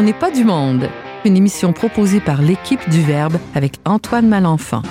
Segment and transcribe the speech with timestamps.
[0.00, 0.88] On n'est pas du monde.
[1.24, 4.82] Une émission proposée par l'équipe du Verbe avec Antoine Malenfant.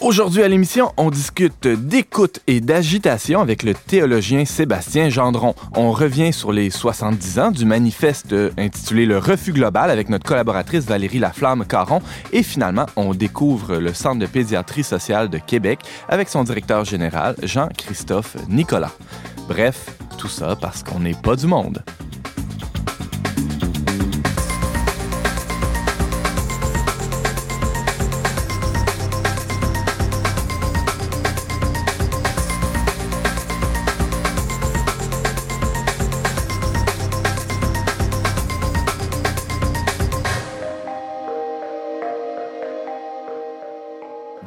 [0.00, 5.54] Aujourd'hui à l'émission, on discute d'écoute et d'agitation avec le théologien Sébastien Gendron.
[5.76, 10.84] On revient sur les 70 ans du manifeste intitulé Le refus global avec notre collaboratrice
[10.84, 12.02] Valérie Laflamme-Caron.
[12.32, 15.78] Et finalement, on découvre le Centre de pédiatrie sociale de Québec
[16.08, 18.90] avec son directeur général, Jean-Christophe Nicolas.
[19.46, 21.84] Bref, tout ça parce qu'on n'est pas du monde.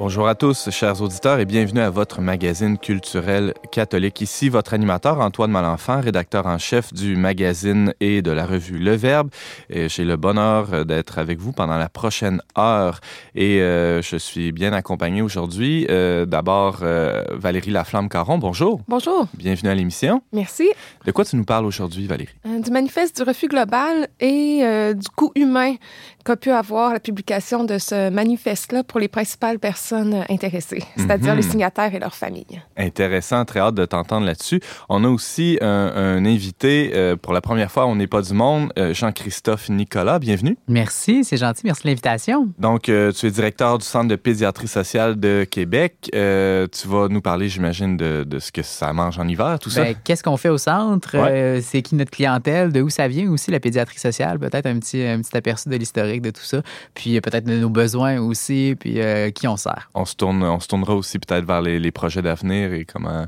[0.07, 4.21] Bonjour à tous, chers auditeurs, et bienvenue à votre magazine culturel catholique.
[4.21, 8.95] Ici, votre animateur Antoine Malenfant, rédacteur en chef du magazine et de la revue Le
[8.95, 9.29] Verbe.
[9.69, 13.01] J'ai le bonheur d'être avec vous pendant la prochaine heure
[13.35, 15.85] et euh, je suis bien accompagné aujourd'hui.
[15.89, 18.79] Euh, D'abord, euh, Valérie Laflamme-Caron, bonjour.
[18.87, 19.27] Bonjour.
[19.33, 20.21] Bienvenue à l'émission.
[20.31, 20.69] Merci.
[21.03, 22.33] De quoi tu nous parles aujourd'hui, Valérie?
[22.45, 24.61] Du manifeste du refus global et
[24.95, 25.75] du coût humain
[26.23, 29.96] qu'a pu avoir la publication de ce manifeste-là pour les principales personnes
[30.29, 31.37] intéressées, c'est-à-dire Mhm.
[31.37, 32.61] les signataires et leurs familles.
[32.77, 34.59] Intéressant, très hâte de t'entendre là-dessus.
[34.89, 38.33] On a aussi un, un invité, euh, pour la première fois, on n'est pas du
[38.33, 40.57] monde, euh, Jean-Christophe Nicolas, bienvenue.
[40.67, 41.61] Merci, c'est gentil.
[41.65, 42.49] Merci de l'invitation.
[42.59, 46.09] Donc, euh, tu es directeur du Centre de pédiatrie sociale de Québec.
[46.15, 49.69] Euh, tu vas nous parler, j'imagine, de, de ce que ça mange en hiver, tout
[49.69, 49.83] ça.
[49.83, 51.17] Ben, Qu'est-ce qu'on fait au centre?
[51.17, 51.31] Ouais.
[51.31, 52.71] Euh, c'est qui notre clientèle?
[52.71, 54.39] De où ça vient aussi, la pédiatrie sociale?
[54.39, 56.61] Peut-être un petit, un petit aperçu de l'historique de tout ça.
[56.93, 59.86] Puis peut-être de nos besoins aussi, puis euh, qui on sert.
[59.95, 63.25] On se, tourne, on se tournera aussi peut-être vers les, les projets d'avenir et comment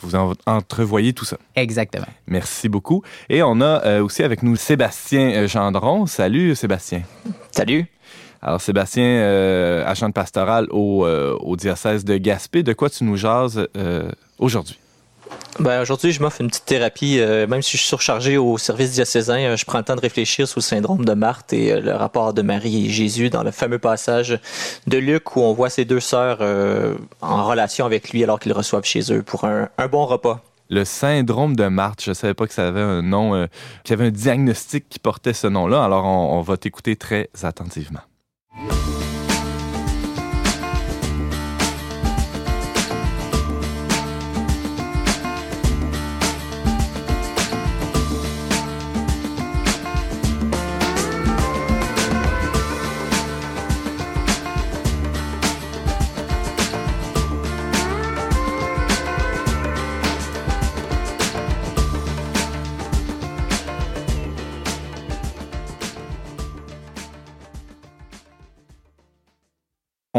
[0.00, 1.36] vous en- entrevoyez tout ça.
[1.54, 2.06] Exactement.
[2.26, 3.02] Merci beaucoup.
[3.28, 6.06] Et on a euh, aussi avec nous Sébastien euh, Gendron.
[6.06, 7.02] Salut, Sébastien.
[7.52, 7.86] Salut.
[8.42, 13.04] Alors, Sébastien, euh, agent de pastoral au, euh, au diocèse de Gaspé, de quoi tu
[13.04, 14.78] nous jases euh, aujourd'hui?
[15.60, 17.18] Ben, aujourd'hui, je m'offre une petite thérapie.
[17.18, 20.00] euh, même si je suis surchargé au service diocésain, euh, je prends le temps de
[20.00, 23.42] réfléchir sur le syndrome de Marthe et euh, le rapport de Marie et Jésus dans
[23.42, 24.38] le fameux passage
[24.86, 26.38] de Luc où on voit ces deux sœurs
[27.20, 30.40] en relation avec lui alors qu'ils reçoivent chez eux pour un, bon repas.
[30.70, 33.46] Le syndrome de Marthe, je ne savais pas que ça avait un nom,
[33.82, 35.82] qu'il y avait un diagnostic qui portait ce nom-là.
[35.82, 38.00] Alors, on va t'écouter très attentivement.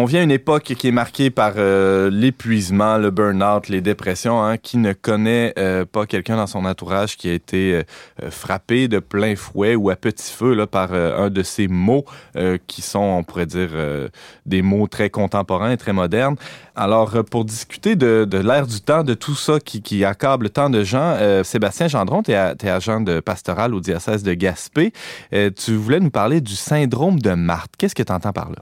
[0.01, 4.41] On vient à une époque qui est marquée par euh, l'épuisement, le burn-out, les dépressions.
[4.41, 4.55] hein.
[4.55, 7.83] Qui ne connaît euh, pas quelqu'un dans son entourage qui a été
[8.23, 12.05] euh, frappé de plein fouet ou à petit feu là, par un de ces mots
[12.65, 13.71] qui sont, on pourrait dire,
[14.45, 16.37] des mots très contemporains et très modernes.
[16.75, 20.81] Alors, pour discuter de, de l'ère du temps, de tout ça qui, accable tant de
[20.83, 24.93] gens, Sébastien Gendron, tu es, agent de pastoral au diocèse de Gaspé.
[25.31, 27.73] Tu voulais nous parler du syndrome de Marthe.
[27.77, 28.61] Qu'est-ce que tu entends par là?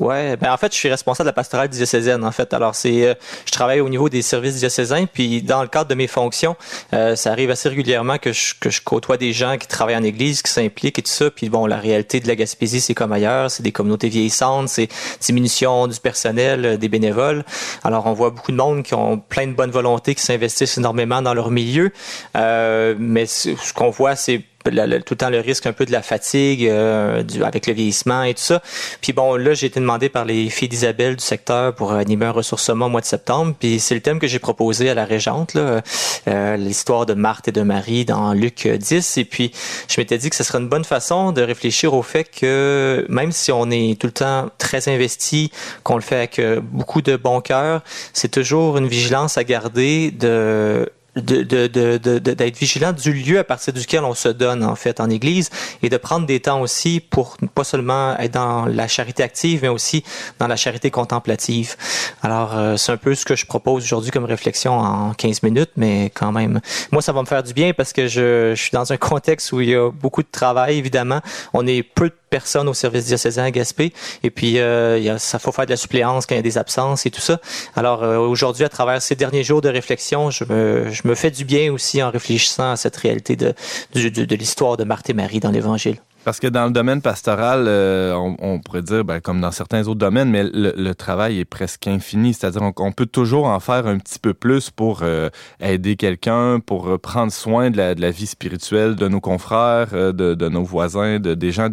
[0.00, 2.52] Ouais, ben en fait, je suis responsable de la pastorale diocésaine en fait.
[2.52, 3.14] Alors c'est, euh,
[3.46, 6.56] je travaille au niveau des services diocésains, puis dans le cadre de mes fonctions,
[6.92, 10.02] euh, ça arrive assez régulièrement que je, que je côtoie des gens qui travaillent en
[10.02, 11.30] église, qui s'impliquent et tout ça.
[11.30, 14.88] Puis bon, la réalité de la Gaspésie, c'est comme ailleurs, c'est des communautés vieillissantes, c'est
[15.20, 17.44] diminution du personnel, euh, des bénévoles.
[17.84, 21.22] Alors on voit beaucoup de monde qui ont plein de bonne volonté, qui s'investissent énormément
[21.22, 21.92] dans leur milieu,
[22.36, 25.72] euh, mais ce ce qu'on voit, c'est la- la- tout le temps le risque un
[25.72, 28.62] peu de la fatigue euh, du, avec le vieillissement et tout ça.
[29.00, 32.30] Puis bon, là, j'ai été demandé par les filles d'Isabelle du secteur pour animer un
[32.30, 33.54] ressourcement au mois de septembre.
[33.58, 37.52] Puis c'est le thème que j'ai proposé à la régente, euh, l'histoire de Marthe et
[37.52, 39.18] de Marie dans Luc 10.
[39.18, 39.52] Et puis,
[39.88, 43.32] je m'étais dit que ce serait une bonne façon de réfléchir au fait que même
[43.32, 45.50] si on est tout le temps très investi,
[45.82, 50.10] qu'on le fait avec euh, beaucoup de bon cœur, c'est toujours une vigilance à garder
[50.10, 54.74] de de, de, de, d'être vigilant du lieu à partir duquel on se donne en
[54.74, 55.50] fait en Église
[55.82, 59.68] et de prendre des temps aussi pour pas seulement être dans la charité active mais
[59.68, 60.04] aussi
[60.38, 61.76] dans la charité contemplative.
[62.22, 65.72] Alors euh, c'est un peu ce que je propose aujourd'hui comme réflexion en 15 minutes
[65.76, 68.72] mais quand même moi ça va me faire du bien parce que je, je suis
[68.72, 71.20] dans un contexte où il y a beaucoup de travail évidemment.
[71.52, 73.92] On est peu de personne au service diocésain à Gaspé.
[74.24, 76.46] Et puis, euh, il y a, ça faut faire de la suppléance quand il y
[76.46, 77.36] a des absences et tout ça.
[77.76, 81.30] Alors, euh, aujourd'hui, à travers ces derniers jours de réflexion, je me, je me fais
[81.30, 83.54] du bien aussi en réfléchissant à cette réalité de,
[83.94, 85.98] de, de l'histoire de Marthe et Marie dans l'Évangile.
[86.24, 90.00] Parce que dans le domaine pastoral, euh, on, pourrait dire, ben, comme dans certains autres
[90.00, 92.32] domaines, mais le, travail est presque infini.
[92.32, 95.28] C'est-à-dire qu'on peut toujours en faire un petit peu plus pour euh,
[95.60, 100.62] aider quelqu'un, pour prendre soin de la, vie spirituelle de nos confrères, euh, de, nos
[100.62, 101.68] voisins, de, des gens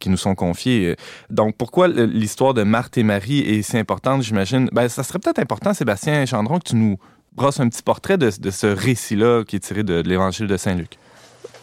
[0.00, 0.96] qui nous sont confiés.
[1.30, 4.68] Donc, pourquoi l'histoire de Marthe et Marie est si importante, j'imagine?
[4.72, 6.98] Ben, ça serait peut-être important, Sébastien Chandron, que tu nous
[7.34, 10.98] brosses un petit portrait de, ce récit-là qui est tiré de l'Évangile de Saint-Luc.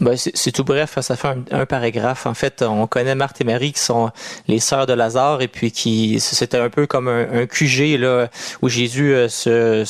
[0.00, 2.26] Ben, c'est tout bref, ça fait un, paragraphe.
[2.26, 4.10] En fait, on connaît Marthe et Marie qui sont
[4.48, 8.28] les sœurs de Lazare et puis qui c'était un peu comme un, QG là
[8.62, 9.84] où Jésus euh,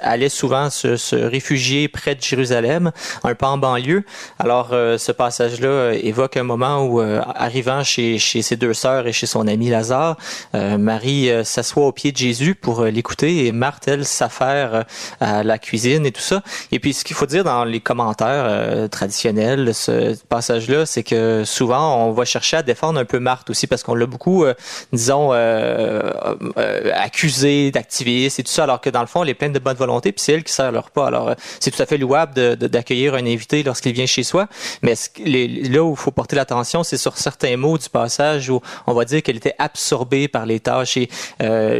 [0.00, 2.92] allait souvent se, réfugier près de Jérusalem,
[3.24, 4.04] un peu en banlieue.
[4.38, 9.06] Alors euh, ce passage-là euh, évoque un moment où arrivant chez, chez ses deux sœurs
[9.06, 10.16] et chez son ami Lazare,
[10.54, 14.84] Marie s'assoit au pied de Jésus pour l'écouter et Marthe elle s'affaire
[15.20, 16.42] à la cuisine et tout ça.
[16.70, 19.31] Et puis ce qu'il faut dire dans les commentaires traditionnels
[19.72, 23.82] ce passage-là, c'est que souvent, on va chercher à défendre un peu Marthe aussi, parce
[23.82, 24.54] qu'on l'a beaucoup, euh,
[24.92, 26.10] disons, euh,
[26.58, 29.58] euh, accusé d'activiste et tout ça, alors que dans le fond, elle est pleine de
[29.58, 31.06] bonne volonté, puis c'est elle qui sert leur pas.
[31.06, 34.48] Alors, c'est tout à fait louable d'accueillir un invité lorsqu'il vient chez soi,
[34.82, 38.94] mais là où il faut porter l'attention, c'est sur certains mots du passage où on
[38.94, 40.96] va dire qu'elle était absorbée par les tâches.
[40.96, 41.08] Et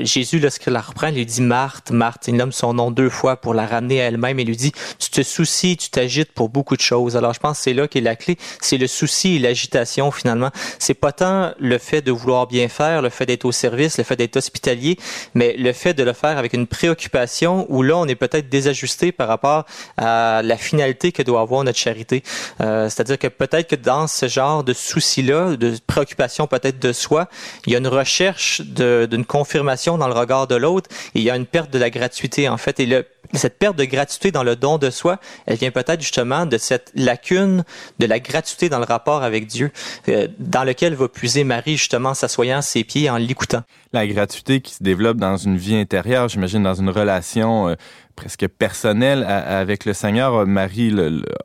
[0.05, 3.55] Jésus, lorsqu'il la reprend, lui dit Marthe, Marthe, il nomme son nom deux fois pour
[3.55, 6.81] la ramener à elle-même et lui dit, tu te soucies, tu t'agites pour beaucoup de
[6.81, 7.17] choses.
[7.17, 8.39] Alors, pense c'est là qu'est la clé.
[8.61, 10.51] C'est le souci et l'agitation finalement.
[10.79, 14.05] C'est pas tant le fait de vouloir bien faire, le fait d'être au service, le
[14.05, 14.97] fait d'être hospitalier,
[15.35, 19.13] mais le fait de le faire avec une préoccupation où là on est peut-être désajusté
[19.13, 19.67] par rapport
[19.97, 22.23] à la finalité que doit avoir notre charité.
[22.61, 27.29] Euh, c'est-à-dire que peut-être que dans ce genre de souci-là, de préoccupation peut-être de soi,
[27.67, 31.31] il y a une recherche d'une confirmation dans le regard de l'autre et il y
[31.31, 32.79] a une perte de la gratuité en fait.
[32.81, 33.05] Et le
[33.35, 36.91] cette perte de gratuité dans le don de soi, elle vient peut-être justement de cette
[36.95, 39.71] lacune de la gratuité dans le rapport avec Dieu,
[40.09, 43.63] euh, dans lequel va puiser Marie justement s'assoyant à ses pieds en l'écoutant.
[43.93, 47.75] La gratuité qui se développe dans une vie intérieure, j'imagine dans une relation euh,
[48.17, 50.47] presque personnelle avec le Seigneur.
[50.47, 50.95] Marie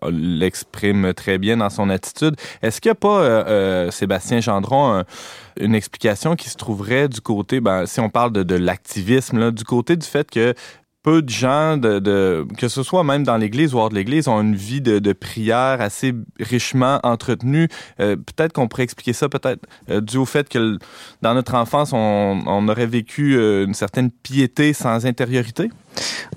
[0.09, 2.35] l'exprime très bien dans son attitude.
[2.61, 5.03] Est-ce qu'il n'y a pas, euh, Sébastien Gendron,
[5.59, 9.63] une explication qui se trouverait du côté, ben, si on parle de, de l'activisme, du
[9.63, 10.53] côté du fait que
[11.07, 14.41] peu de gens, de, que ce soit même dans l'Église ou hors de l'Église, ont
[14.41, 17.69] une vie de, prière assez richement entretenue.
[18.01, 20.77] Euh, peut-être qu'on pourrait expliquer ça, peut-être euh, dû au fait que
[21.21, 25.69] dans notre enfance, on, aurait vécu euh, une certaine piété sans intériorité?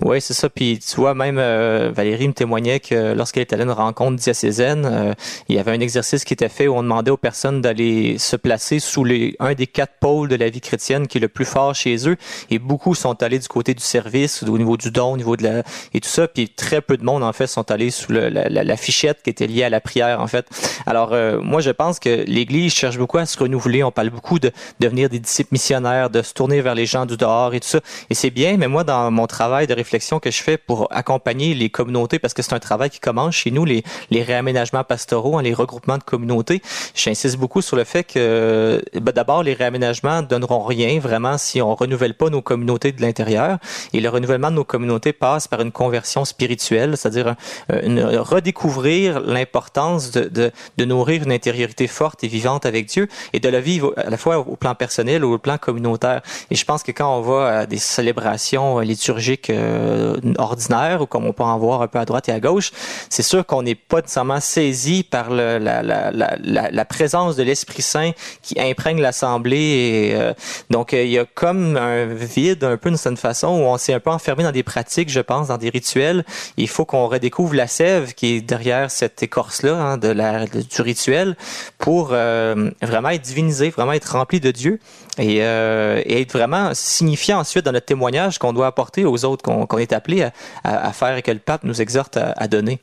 [0.03, 0.49] Oui, c'est ça.
[0.49, 4.17] Puis tu vois, même euh, Valérie me témoignait que lorsqu'elle était allée à une rencontre
[4.17, 5.15] diocésaine, euh,
[5.49, 8.37] il y avait un exercice qui était fait où on demandait aux personnes d'aller se
[8.37, 11.45] placer sous les, un des quatre pôles de la vie chrétienne qui est le plus
[11.45, 12.17] fort chez eux.
[12.51, 15.43] Et beaucoup sont allés du côté du service, au niveau du don, au niveau de
[15.43, 16.29] la et tout ça.
[16.29, 19.47] Puis très peu de monde en fait sont allés sous la, la, fichette qui était
[19.47, 20.47] liée à la prière en fait.
[20.87, 23.85] Alors euh, moi je pense que l'Église cherche beaucoup à se renouveler.
[23.85, 27.17] On parle beaucoup de devenir des disciples missionnaires, de se tourner vers les gens du
[27.17, 27.81] dehors et tout ça.
[28.09, 28.57] Et c'est bien.
[28.57, 32.35] Mais moi dans mon travail de réflexion que je fais pour accompagner les communautés, parce
[32.35, 36.03] que c'est un travail qui commence chez nous, les, réaménagements pastoraux, hein, les regroupements de
[36.03, 36.63] communautés.
[36.95, 41.75] J'insiste beaucoup sur le fait que ben, d'abord, les réaménagements donneront rien vraiment si on
[41.75, 43.59] renouvelle pas nos communautés de l'intérieur.
[43.93, 47.35] Et le renouvellement de nos communautés passe par une conversion spirituelle, c'est-à-dire
[47.73, 53.41] euh, redécouvrir l'importance de, de, de nourrir une intériorité forte et vivante avec Dieu et
[53.41, 56.23] de la vivre à la fois au plan personnel ou au plan communautaire.
[56.51, 61.25] Et je pense que quand on va à des célébrations liturgiques euh, ordinaire ou comme
[61.25, 62.73] on peut en voir un peu à droite et à gauche,
[63.09, 68.11] c'est sûr qu'on n'est pas nécessairement saisi par la, présence de l'Esprit Saint
[68.43, 70.11] qui imprègne l'Assemblée.
[70.15, 70.35] Euh,
[70.69, 73.79] donc, euh, il y a comme un vide un peu d'une certaine façon où on
[73.79, 76.25] s'est un peu enfermé dans des pratiques, je pense, dans des rituels.
[76.57, 81.37] Il faut qu'on redécouvre la sève qui est derrière cette écorce-là hein, de du rituel
[81.79, 84.81] pour vraiment être divinisé, vraiment être rempli de Dieu
[85.19, 89.79] et, et être vraiment signifiant ensuite dans notre témoignage qu'on doit apporter aux autres qu'on
[89.79, 90.29] est appelé
[90.65, 92.81] à, faire et que le pape nous exhorte à, donner.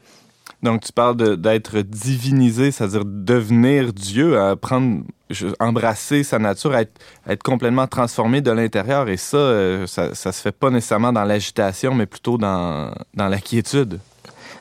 [0.63, 5.03] Donc, tu parles d'être divinisé, c'est-à-dire devenir Dieu, à prendre,
[5.60, 9.08] embrasser sa nature, à être, complètement transformé de l'intérieur.
[9.10, 13.39] Et euh, ça, ça, se fait pas nécessairement dans l'agitation, mais plutôt dans, dans la
[13.39, 14.00] quiétude.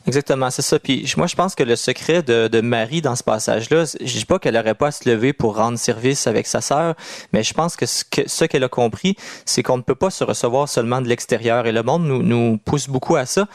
[0.07, 0.79] Exactement, c'est ça.
[0.79, 4.25] Puis moi, je pense que le secret de, de Marie dans ce passage-là, je dis
[4.25, 6.95] pas qu'elle aurait pas à se lever pour rendre service avec sa sœur,
[7.33, 10.11] mais je pense que ce qu'elle ce qu'elle a compris, c'est qu'on ne peut pas
[10.11, 11.67] se recevoir seulement de l'extérieur.
[11.67, 13.49] Et le monde nous, nous pousse beaucoup à ça.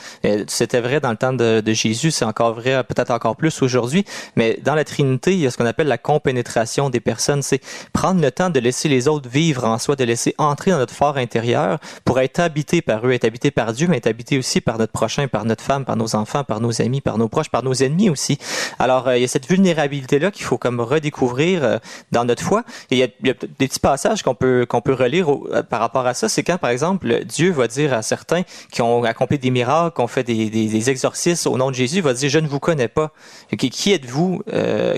[0.48, 4.04] C'était vrai dans le temps de, de Jésus, c'est encore vrai, peut-être encore plus aujourd'hui.
[4.36, 7.44] Mais dans la Trinité, il y a ce qu'on appelle la compénétration des personnes.
[7.44, 7.62] C'est
[7.94, 10.94] prendre le temps de laisser les autres vivre en soi, de laisser entrer dans notre
[10.94, 14.60] fort intérieur pour être habité par eux, être habité par Dieu, mais être habité aussi
[14.60, 17.50] par notre prochain, par notre femme, par nos enfants par nos amis, par nos proches,
[17.50, 18.38] par nos ennemis aussi.
[18.80, 21.78] Alors, euh, il y a cette vulnérabilité-là qu'il faut comme redécouvrir euh,
[22.12, 22.64] dans notre foi.
[22.90, 26.30] il y a, des petits passages qu'on peut peut relire euh, par rapport à ça.
[26.30, 30.02] C'est quand, par exemple, Dieu va dire à certains qui ont accompli des miracles, qui
[30.02, 32.60] ont fait des, des, exorcismes au nom de Jésus, il va dire, je ne vous
[32.60, 33.12] connais pas.
[33.58, 34.44] Qui, qui êtes-vous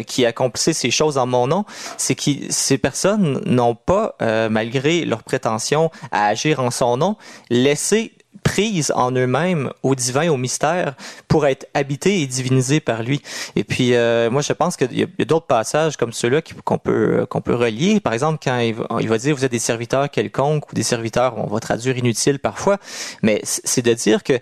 [0.07, 1.65] qui accomplissez ces choses en mon nom?
[1.97, 4.15] C'est que ces personnes n'ont pas,
[4.49, 7.17] malgré leurs prétentions à agir en son nom,
[7.49, 10.95] laissé prise en eux-mêmes au divin, au mystère,
[11.27, 13.21] pour être habités et divinisés par lui.
[13.55, 17.25] Et puis, euh, moi, je pense qu'il y a, d'autres passages comme ceux-là qu'on peut
[17.29, 17.99] qu'on peut relier.
[17.99, 18.75] Par exemple, quand il
[19.07, 22.77] va, dire vous êtes des serviteurs quelconques ou des serviteurs, on va traduire inutiles parfois,
[23.21, 24.33] mais c'est de dire que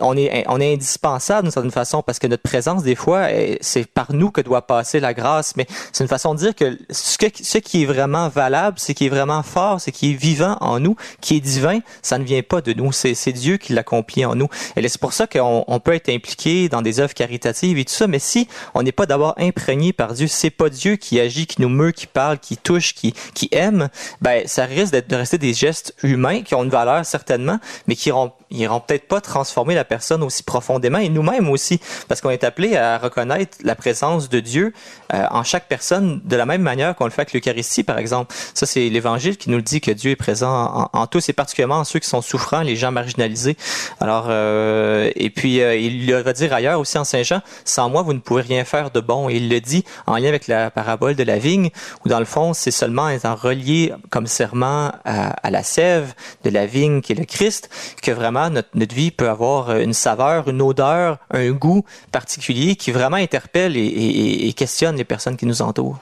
[0.00, 3.28] on est on est indispensable d'une certaine façon parce que notre présence des fois,
[3.60, 5.54] c'est par nous que doit passer la grâce.
[5.56, 9.06] Mais c'est une façon de dire que ce, ce qui est vraiment valable, c'est qui
[9.06, 12.42] est vraiment fort, c'est qui est vivant en nous, qui est divin, ça ne vient
[12.42, 12.92] pas de nous.
[12.92, 14.48] C'est Dieu qui l'accomplit en nous.
[14.76, 17.92] Et c'est pour ça qu'on on peut être impliqué dans des œuvres caritatives et tout
[17.92, 21.46] ça, mais si on n'est pas d'abord imprégné par Dieu, c'est pas Dieu qui agit,
[21.46, 23.88] qui nous meut, qui parle, qui touche, qui, qui aime,
[24.20, 28.08] ben ça risque de rester des gestes humains qui ont une valeur certainement, mais qui
[28.08, 32.44] iront, iront peut-être pas transformer la personne aussi profondément et nous-mêmes aussi, parce qu'on est
[32.44, 34.72] appelé à reconnaître la présence de Dieu
[35.14, 38.34] euh, en chaque personne de la même manière qu'on le fait avec l'Eucharistie, par exemple.
[38.54, 41.32] Ça, c'est l'Évangile qui nous le dit que Dieu est présent en, en tous et
[41.32, 43.56] particulièrement en ceux qui sont souffrants les gens marginalisés.
[44.00, 48.12] Alors, euh, et puis, euh, il va dire ailleurs aussi en Saint-Jean, sans moi, vous
[48.12, 49.28] ne pouvez rien faire de bon.
[49.28, 51.70] Et il le dit en lien avec la parabole de la vigne,
[52.04, 56.66] où dans le fond, c'est seulement étant relié comme serment à, la sève de la
[56.66, 57.70] vigne qui est le Christ,
[58.02, 63.16] que vraiment notre, vie peut avoir une saveur, une odeur, un goût particulier qui vraiment
[63.16, 65.98] interpelle et, questionne les personnes qui nous entourent.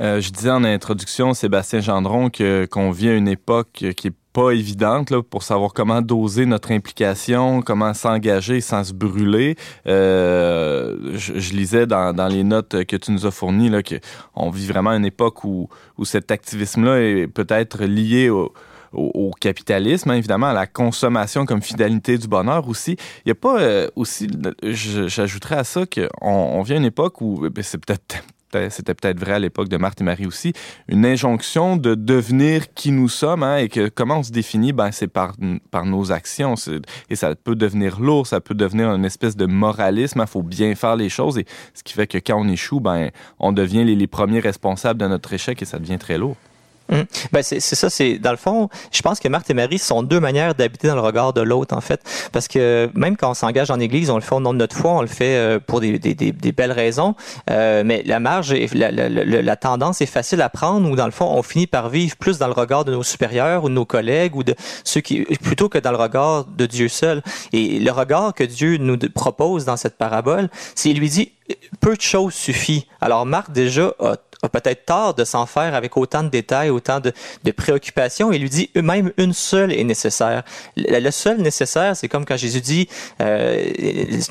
[0.00, 4.50] Euh, je disais en introduction, Sébastien Gendron, qu'on vit à une époque qui est pas
[4.50, 9.54] évidente là, pour savoir comment doser notre implication, comment s'engager sans se brûler.
[9.86, 14.66] Euh, je, lisais dans, dans, les notes que tu nous as fournies là, qu'on vit
[14.66, 18.52] vraiment une époque où, où cet activisme-là est peut-être lié au,
[18.92, 22.96] au, capitalisme, hein, évidemment, à la consommation comme fidélité du bonheur aussi.
[23.24, 24.28] Il n'y a pas euh, aussi,
[24.62, 28.24] j'ajouterais à ça qu'on on vient une époque où, ben, c'est peut-être
[28.70, 30.52] c'était peut-être vrai à l'époque de Marthe et Marie aussi,
[30.88, 34.90] une injonction de devenir qui nous sommes hein, et que comment on se définit, ben,
[34.92, 35.34] c'est par,
[35.70, 36.54] par nos actions.
[37.10, 40.18] Et ça peut devenir lourd, ça peut devenir une espèce de moralisme.
[40.18, 42.80] Il hein, faut bien faire les choses et ce qui fait que quand on échoue,
[42.80, 46.36] ben, on devient les premiers responsables de notre échec et ça devient très lourd.
[46.92, 47.04] Hum.
[47.32, 50.20] Ben c'est ça, c'est dans le fond, je pense que Marthe et Marie sont deux
[50.20, 53.70] manières d'habiter dans le regard de l'autre en fait, parce que même quand on s'engage
[53.70, 55.80] en Église, on le fait au nom de notre foi, on le fait euh, pour
[55.80, 55.98] des,
[56.52, 57.14] belles raisons,
[57.50, 61.42] euh, mais la marge, la, tendance est facile à prendre où dans le fond, on
[61.42, 64.42] finit par vivre plus dans le regard de nos supérieurs ou de nos collègues ou
[64.42, 67.22] de ceux qui, plutôt que dans le regard de Dieu seul.
[67.54, 71.32] Et le regard que Dieu nous propose dans cette parabole, c'est lui dit
[71.80, 72.86] peu de choses suffit.
[73.00, 74.16] Alors Marc déjà a
[74.48, 77.12] peut-être tort de s'en faire avec autant de détails, autant de,
[77.52, 78.32] préoccupations.
[78.32, 80.42] Il lui dit même une seule est nécessaire.
[80.76, 82.88] Le, seul nécessaire, c'est comme quand Jésus dit
[83.20, 83.64] euh,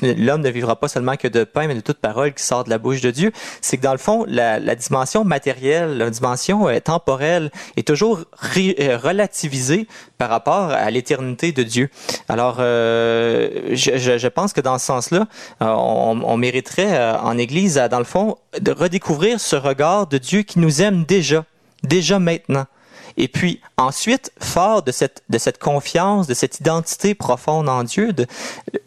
[0.02, 2.70] l'homme ne vivra pas seulement que de pain, mais de toute parole qui sort de
[2.70, 3.32] la bouche de Dieu.
[3.60, 8.20] C'est que dans le fond, la, la dimension matérielle, la dimension euh, temporelle est toujours
[8.56, 9.86] euh, relativisée
[10.18, 11.90] par rapport à l'éternité de Dieu.
[12.28, 15.26] Alors, euh, je, pense que dans ce sens-là,
[15.62, 20.58] euh, on, mériterait en Église, dans le fond, de redécouvrir ce regard de Dieu qui
[20.58, 21.44] nous aime déjà,
[21.82, 22.66] déjà maintenant.
[23.16, 28.12] Et puis ensuite, fort de cette, de cette confiance, de cette identité profonde en Dieu,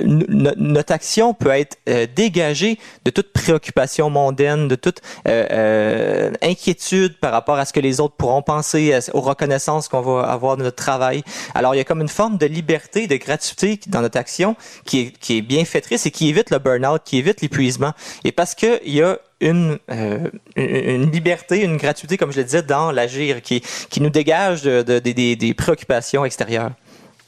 [0.04, 7.18] notre action peut être euh, dégagée de toute préoccupation mondaine, de toute euh, euh, inquiétude
[7.20, 10.64] par rapport à ce que les autres pourront penser, aux reconnaissances qu'on va avoir de
[10.64, 11.24] notre travail.
[11.56, 14.56] Alors il y a comme une forme de liberté, de gratuité dans notre action
[14.86, 17.94] qui est, qui est bien fêtrice et qui évite le burn-out, qui évite l'épuisement.
[18.24, 22.63] Et parce qu'il y a une, euh, une liberté, une gratuité, comme je le disais,
[22.63, 26.72] dans l'agir, qui, qui nous dégage de, de, des préoccupations extérieures.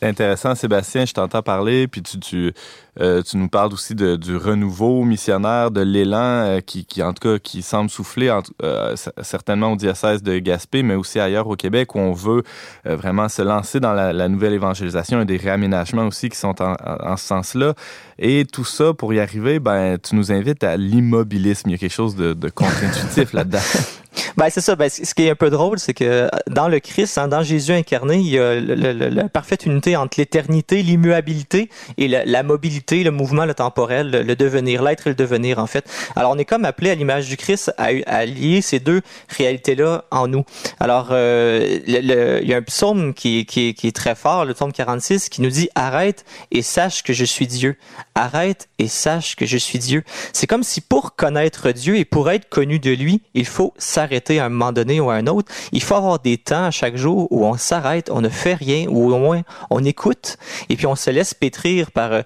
[0.01, 2.53] Intéressant, Sébastien, je t'entends parler, puis tu,
[2.99, 7.13] euh, tu nous parles aussi de, du renouveau missionnaire, de l'élan euh, qui, qui, en
[7.13, 11.47] tout cas, qui semble souffler en, euh, certainement au diocèse de Gaspé, mais aussi ailleurs
[11.47, 12.43] au Québec, où on veut
[12.85, 16.75] vraiment se lancer dans la, la, nouvelle évangélisation et des réaménagements aussi qui sont en,
[16.85, 17.73] en ce sens-là.
[18.17, 21.69] Et tout ça, pour y arriver, ben, tu nous invites à l'immobilisme.
[21.69, 23.59] Il y a quelque chose de, de contre-intuitif là-dedans.
[24.37, 24.75] Ben, c'est ça.
[24.75, 27.73] Ben, ce qui est un peu drôle, c'est que dans le Christ, hein, dans Jésus
[27.73, 33.11] incarné, il y a la parfaite unité entre l'éternité, l'immuabilité et la, la, mobilité, le
[33.11, 35.85] mouvement, le temporel, le, devenir, l'être et le devenir, en fait.
[36.15, 40.27] Alors, on est comme appelé à l'image du Christ à, lier ces deux réalités-là en
[40.27, 40.43] nous.
[40.79, 44.71] Alors, euh, il y a un psaume qui, qui, qui est très fort, le psaume
[44.71, 47.77] 46, qui nous dit «Arrête et sache que je suis Dieu.
[48.15, 50.03] Arrête et sache que je suis Dieu.»
[50.33, 54.39] C'est comme si pour connaître Dieu et pour être connu de lui, il faut s'arrêter
[54.39, 55.51] à un moment donné ou à un autre.
[55.71, 58.87] Il faut avoir des temps à chaque jour où on s'arrête, on ne fait rien,
[58.89, 60.37] ou au moins on écoute,
[60.69, 62.21] et puis on se laisse pétrir par euh,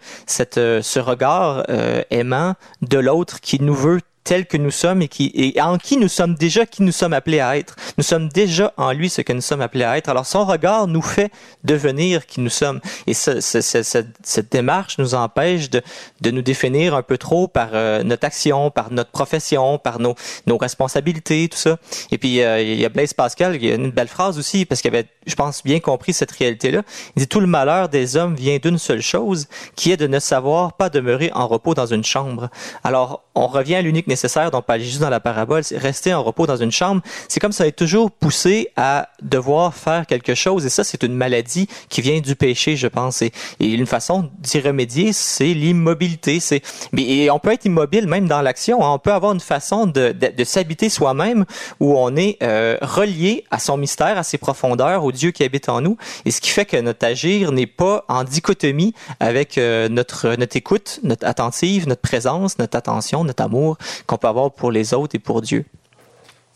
[0.57, 5.08] euh, ce regard euh, aimant de l'autre qui nous veut tel que nous sommes et,
[5.08, 7.75] qui, et en qui nous sommes déjà qui nous sommes appelés à être.
[7.98, 10.10] Nous sommes déjà en lui ce que nous sommes appelés à être.
[10.10, 11.32] Alors son regard nous fait
[11.63, 12.80] devenir qui nous sommes.
[13.08, 15.82] Et ce, ce, cette démarche nous empêche de,
[16.22, 20.15] de, nous définir un peu trop par euh, notre action, par notre profession, par nos,
[20.48, 21.77] nos responsabilités, tout ça.
[22.12, 24.65] Et puis euh, il y a Blaise Pascal, il y a une belle phrase aussi,
[24.65, 26.84] parce qu'il avait, je pense, bien compris cette réalité-là.
[27.15, 30.20] Il dit, tout le malheur des hommes vient d'une seule chose, qui est de ne
[30.20, 32.50] savoir pas demeurer en repos dans une chambre.
[32.84, 36.46] Alors, on revient à l'unique nécessaire dont parle Jésus dans la parabole, rester en repos
[36.48, 37.01] dans une chambre.
[37.27, 40.65] C'est comme ça est toujours poussé à devoir faire quelque chose.
[40.65, 43.22] Et ça, c'est une maladie qui vient du péché, je pense.
[43.22, 46.39] Et, une façon d'y remédier, c'est l'immobilité.
[46.39, 46.62] C'est,
[46.96, 48.84] et on peut être immobile même dans l'action.
[48.84, 48.93] Hein.
[48.93, 51.46] On peut avoir une façon de, de, de s'habiter soi-même
[51.79, 55.70] où on est euh, relié à son mystère, à ses profondeurs, au Dieu qui habite
[55.70, 55.98] en nous.
[56.25, 60.55] Et ce qui fait que notre agir n'est pas en dichotomie avec euh, notre, notre
[60.55, 65.15] écoute, notre attentive, notre présence, notre attention, notre amour qu'on peut avoir pour les autres
[65.15, 65.65] et pour Dieu.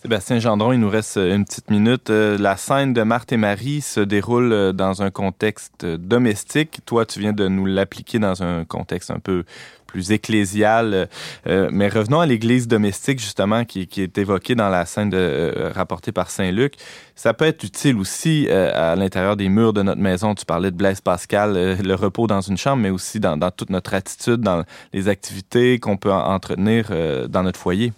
[0.02, 2.12] Sébastien Gendron, il nous reste une petite minute.
[2.12, 6.82] Euh, la scène de Marthe et Marie se déroule euh, dans un contexte domestique.
[6.86, 9.44] Toi, tu viens de nous l'appliquer dans un contexte un peu
[9.88, 11.08] plus ecclésial.
[11.48, 16.12] Euh, mais revenons à l'Église domestique, justement, qui, est évoquée dans la scène de, rapportée
[16.12, 16.76] par Saint Luc.
[17.16, 20.36] Ça peut être utile aussi à l'intérieur des murs de notre maison.
[20.36, 23.96] Tu parlais de Blaise Pascal, le repos dans une chambre, mais aussi dans toute notre
[23.96, 24.64] attitude, dans
[24.94, 26.92] les activités qu'on peut entretenir
[27.28, 27.92] dans notre foyer.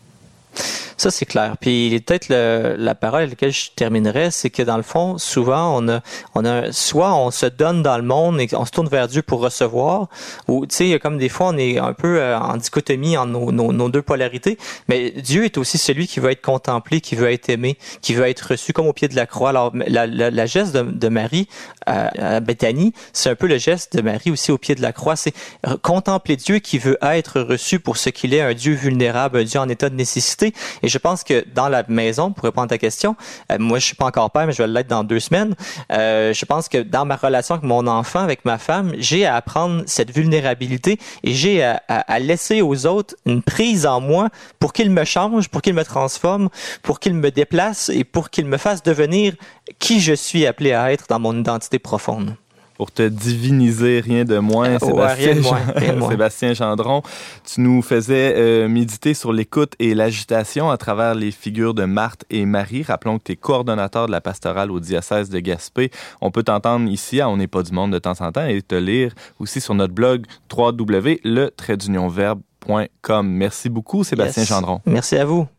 [0.99, 1.55] Ça, c'est clair.
[1.61, 5.87] Puis peut-être la parole à laquelle je terminerai, c'est que dans le fond, souvent, on
[5.87, 6.01] a,
[6.35, 9.21] on a, soit on se donne dans le monde et on se tourne vers Dieu
[9.21, 10.09] pour recevoir,
[10.49, 13.49] ou tu sais, comme des fois, on est un peu euh, en dichotomie en nos,
[13.53, 14.57] nos, deux polarités,
[14.89, 18.27] mais Dieu est aussi celui qui veut être contemplé, qui veut être aimé, qui veut
[18.27, 19.51] être reçu comme au pied de la croix.
[19.51, 21.47] Alors, la, la, la geste de, de Marie
[21.85, 24.91] à, à Bethanie, c'est un peu le geste de Marie aussi au pied de la
[24.91, 25.33] croix, c'est
[25.81, 29.61] contempler Dieu qui veut être reçu pour ce qu'il est, un Dieu vulnérable, un Dieu
[29.61, 30.53] en état de nécessité.
[30.89, 33.15] Je pense que dans la maison, pour répondre à ta question,
[33.51, 35.55] euh, moi je suis pas encore père, mais je vais l'être dans deux semaines.
[35.91, 39.35] Euh, je pense que dans ma relation avec mon enfant, avec ma femme, j'ai à
[39.35, 44.73] apprendre cette vulnérabilité et j'ai à, à, laisser aux autres une prise en moi pour
[44.73, 46.49] qu'ils me changent, pour qu'ils me transforment,
[46.83, 49.33] pour qu'ils me déplacent et pour qu'ils me fassent devenir
[49.79, 52.35] qui je suis appelé à être dans mon identité profonde
[52.79, 55.33] pour te diviniser, rien de moins, oh, Sébastien,
[55.75, 57.01] rien moins, Sébastien Gendron.
[57.43, 62.23] Tu nous faisais euh, méditer sur l'écoute et l'agitation à travers les figures de Marthe
[62.29, 62.83] et Marie.
[62.83, 65.91] Rappelons que tu es coordonnateur de la pastorale au diocèse de Gaspé.
[66.21, 68.61] On peut t'entendre ici à On n'est pas du monde de temps en temps et
[68.61, 73.27] te lire aussi sur notre blog www.le-verbe.com.
[73.27, 74.79] Merci beaucoup, Sébastien Gendron.
[74.85, 75.49] Merci à vous.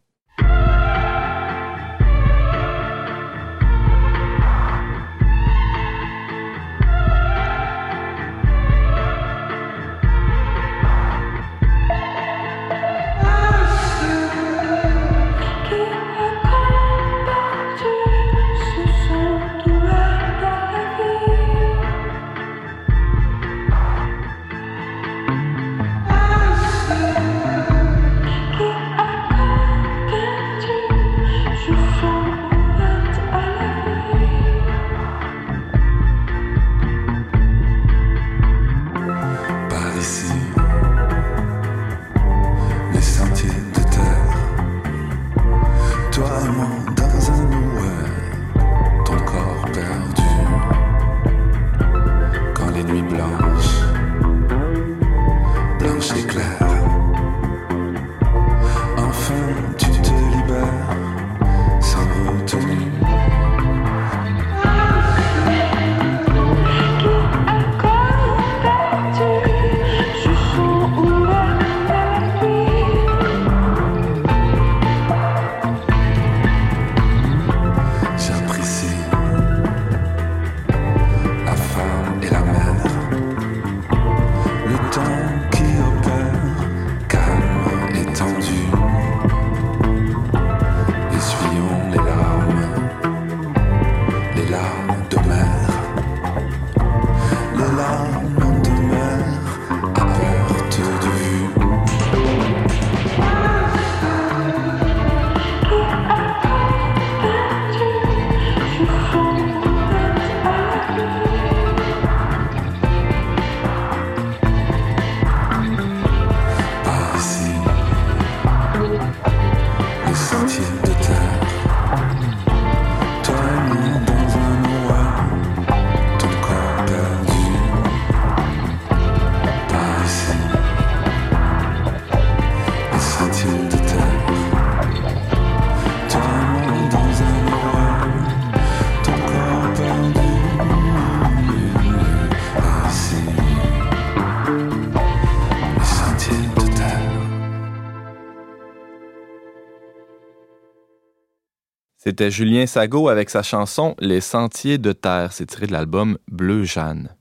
[152.10, 155.32] C'était Julien Sago avec sa chanson Les Sentiers de Terre.
[155.32, 157.14] C'est tiré de l'album Bleu Jeanne.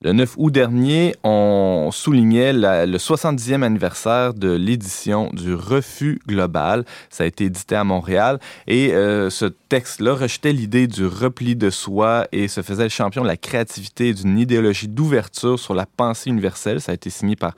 [0.00, 1.43] Le 9 août dernier, on
[1.90, 6.84] soulignait le 70e anniversaire de l'édition du Refus global.
[7.10, 11.70] Ça a été édité à Montréal et euh, ce texte-là rejetait l'idée du repli de
[11.70, 15.86] soi et se faisait le champion de la créativité et d'une idéologie d'ouverture sur la
[15.86, 16.80] pensée universelle.
[16.80, 17.54] Ça a été signé par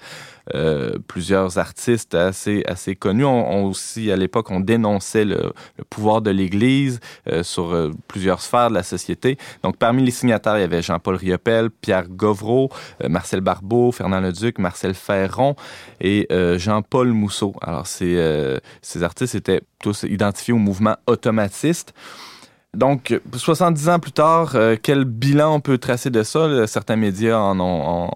[0.55, 3.25] euh, plusieurs artistes assez, assez connus.
[3.25, 5.53] On, aussi, à l'époque, on dénonçait le,
[5.91, 9.39] pouvoir de l'Église euh, sur plusieurs sphères de la société.
[9.63, 12.71] Donc, parmi les signataires, il y avait Jean-Paul Riopel, Pierre Govreau,
[13.09, 15.57] Marcel Barbeau, Fernand Leduc, Marcel Ferron
[16.01, 17.55] et Jean-Paul Mousseau.
[17.63, 21.95] Alors, ces, ces artistes étaient tous identifiés au mouvement automatiste.
[22.77, 26.67] Donc, 70 ans plus tard, quel bilan on peut tracer de ça?
[26.67, 28.11] Certains médias en ont,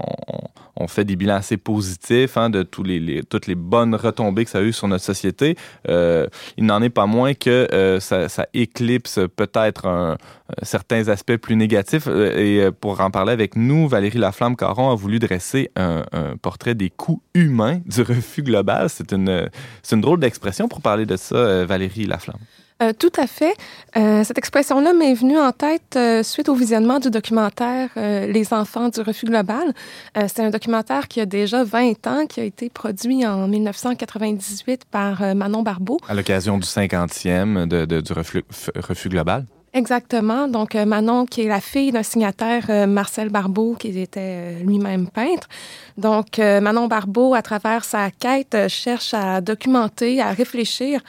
[0.80, 4.62] on fait des bilans assez positifs hein, de toutes les bonnes retombées que ça a
[4.62, 5.56] eu sur notre société.
[5.88, 10.16] Euh, il n'en est pas moins que euh, ça, éclipse peut-être
[10.62, 12.06] certains aspects plus négatifs.
[12.08, 16.04] Euh, et pour en parler avec nous, Valérie Laflamme-Caron a voulu dresser un,
[16.40, 18.88] portrait des coûts humains du refus global.
[18.88, 22.40] C'est une drôle d'expression pour parler de ça, Valérie Laflamme.
[22.82, 23.54] Euh, tout à fait.
[23.96, 28.88] Euh, cette expression-là m'est venue en tête euh, suite au visionnement du documentaire Les enfants
[28.88, 29.74] du refus global.
[30.14, 35.34] c'est un documentaire qui a déjà 20 ans, qui a été produit en 1998 par
[35.34, 35.98] Manon Barbeau.
[36.08, 38.44] À l'occasion du 50e de, du refus,
[38.76, 39.44] refus global.
[39.72, 40.48] Exactement.
[40.48, 45.48] Donc, Manon, qui est la fille d'un signataire, Marcel Barbeau, qui était lui-même peintre.
[45.96, 51.02] Donc, Manon Barbeau, à travers sa quête, cherche à documenter, à réfléchir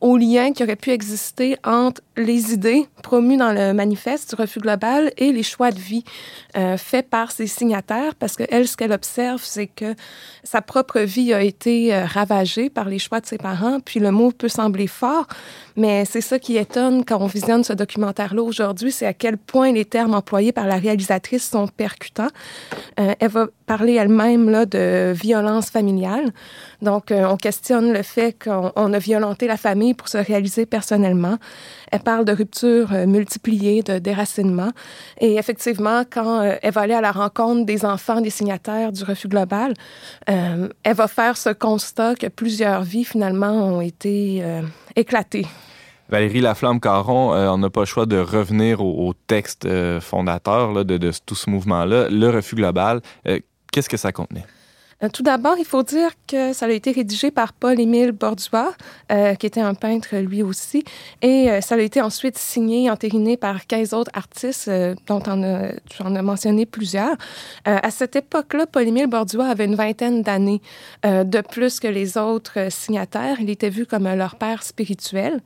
[0.00, 4.60] au lien qui aurait pu exister entre les idées promues dans le manifeste du refus
[4.60, 6.04] global et les choix de vie
[6.56, 9.94] euh, faits par ses signataires, parce qu'elle, ce qu'elle observe, c'est que
[10.42, 14.10] sa propre vie a été euh, ravagée par les choix de ses parents, puis le
[14.10, 15.26] mot peut sembler fort,
[15.76, 19.72] mais c'est ça qui étonne quand on visionne ce documentaire-là aujourd'hui, c'est à quel point
[19.72, 22.28] les termes employés par la réalisatrice sont percutants.
[22.98, 26.32] Euh, elle va parler elle-même là, de violence familiale.
[26.82, 31.36] Donc, euh, on questionne le fait qu'on a violenté la famille pour se réaliser personnellement.
[31.92, 34.70] Elle parle de ruptures euh, multipliées, de déracinement.
[35.20, 39.02] Et effectivement, quand euh, elle va aller à la rencontre des enfants des signataires du
[39.02, 39.74] refus global,
[40.26, 44.42] elle va faire ce constat que plusieurs vies, finalement, ont été
[44.94, 45.46] éclatées.
[46.08, 49.68] Valérie Laflamme-Caron, on n'a pas le choix de revenir au, texte
[50.00, 53.00] fondateur de, tout ce mouvement-là, le refus global.
[53.72, 54.44] Qu'est-ce que ça contenait?
[55.02, 58.72] Euh, tout d'abord, il faut dire que ça a été rédigé par Paul-Émile Bordua,
[59.12, 60.84] euh, qui était un peintre lui aussi,
[61.20, 64.70] et euh, ça a été ensuite signé, entériné par 15 autres artistes,
[65.06, 67.16] dont on a, tu en as mentionné plusieurs.
[67.64, 70.60] à cette époque-là, Paul-Émile Bordua avait une vingtaine d'années
[71.04, 73.36] de plus que les autres signataires.
[73.40, 75.40] Il était vu comme leur père spirituel.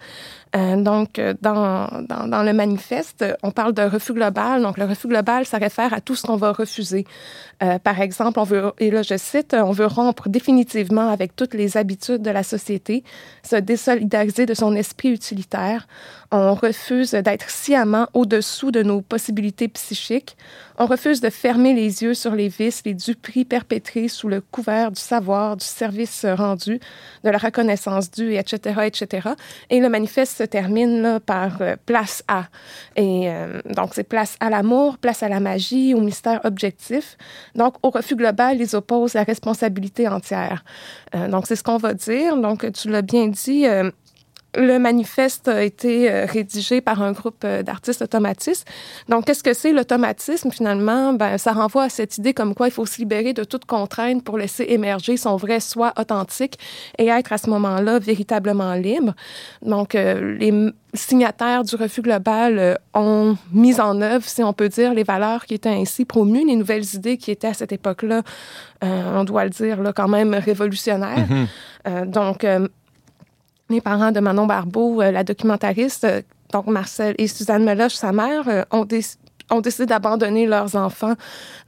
[0.52, 4.62] Donc, dans, dans, dans, le manifeste, on parle de refus global.
[4.62, 7.06] Donc, le refus global, ça réfère à tout ce qu'on va refuser.
[7.84, 11.76] par exemple, on veut, et là je sais, on veut rompre définitivement avec toutes les
[11.76, 13.04] habitudes de la société,
[13.42, 15.86] se désolidariser de son esprit utilitaire.
[16.32, 20.36] On refuse d'être sciemment au-dessous de nos possibilités psychiques.
[20.78, 24.92] On refuse de fermer les yeux sur les vices, les duperies perpétrés sous le couvert
[24.92, 26.78] du savoir, du service rendu,
[27.24, 29.30] de la reconnaissance due, etc., etc.
[29.70, 32.44] Et le manifeste se termine là, par euh, place à.
[32.94, 37.18] Et euh, donc, c'est place à l'amour, place à la magie, au mystère objectif.
[37.56, 40.64] Donc, au refus global, ils opposent la responsabilité entière.
[41.16, 42.36] Euh, donc, c'est ce qu'on va dire.
[42.36, 43.66] Donc, tu l'as bien dit,
[44.56, 48.66] le manifeste a été euh, rédigé par un groupe euh, d'artistes automatistes.
[49.08, 51.12] Donc, qu'est-ce que c'est l'automatisme finalement?
[51.12, 54.24] Ben, ça renvoie à cette idée comme quoi il faut se libérer de toute contrainte
[54.24, 56.58] pour laisser émerger son vrai soi authentique
[56.98, 59.14] et être à ce moment-là véritablement libre.
[59.62, 60.52] Donc, euh, les
[60.94, 65.54] signataires du refus global ont mis en œuvre, si on peut dire, les valeurs qui
[65.54, 68.22] étaient ainsi promues, les nouvelles idées qui étaient à cette époque-là,
[68.82, 71.28] on doit le dire, là, quand même révolutionnaires.
[71.86, 72.06] Mm-hmm.
[72.06, 72.44] donc,
[73.70, 78.12] les parents de Manon Barbeau, euh, la documentariste, euh, donc Marcel et Suzanne Meloche, sa
[78.12, 78.86] mère, euh, ont,
[79.50, 81.14] ont décidé d'abandonner leurs enfants.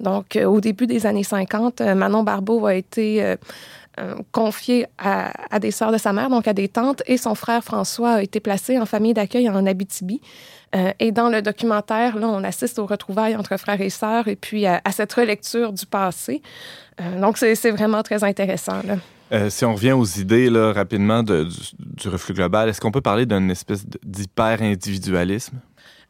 [0.01, 3.37] Donc, au début des années 50, Manon Barbeau a été
[4.31, 8.15] confiée à, des sœurs de sa mère, donc à des tantes, et son frère François
[8.15, 10.21] a été placé en famille d'accueil en Abitibi.
[10.99, 14.67] Et dans le documentaire, là, on assiste aux retrouvailles entre frères et sœurs et puis
[14.67, 16.41] à, cette relecture du passé.
[17.19, 18.81] donc, c'est vraiment très intéressant.
[19.33, 21.47] Euh, si on revient aux idées là, rapidement du,
[22.09, 25.57] reflux global, est-ce qu'on peut parler d'une espèce d'hyper-individualisme?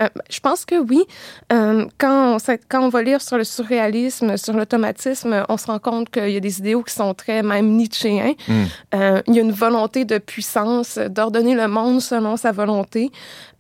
[0.03, 1.05] Euh, je pense que oui.
[1.53, 5.79] Euh, quand, on, quand on va lire sur le surréalisme, sur l'automatisme, on se rend
[5.79, 8.35] compte qu'il y a des idéaux qui sont très même nietzschéens.
[8.49, 8.65] Mm.
[8.95, 13.11] Euh, il y a une volonté de puissance, d'ordonner le monde selon sa volonté.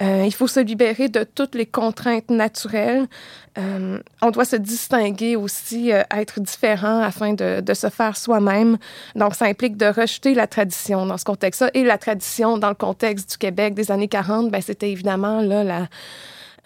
[0.00, 3.06] il faut se libérer de toutes les contraintes naturelles.
[3.56, 8.78] On doit se distinguer aussi, être différent afin de, de se faire soi-même.
[9.14, 11.70] Donc, ça implique de rejeter la tradition dans ce contexte-là.
[11.74, 15.64] Et la tradition, dans le contexte du Québec des années 40, ben, c'était évidemment là,
[15.64, 15.88] la,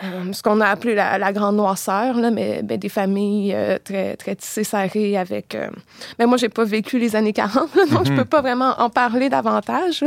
[0.05, 4.15] euh, ce qu'on a appelé la, grande noirceur, là, mais, ben, des familles euh, très,
[4.17, 5.55] très tissées, serrées avec...
[5.55, 5.71] Mais euh,
[6.19, 8.19] ben, moi, j'ai pas vécu les années 40, donc je mhm.
[8.19, 10.05] peux pas vraiment en parler davantage.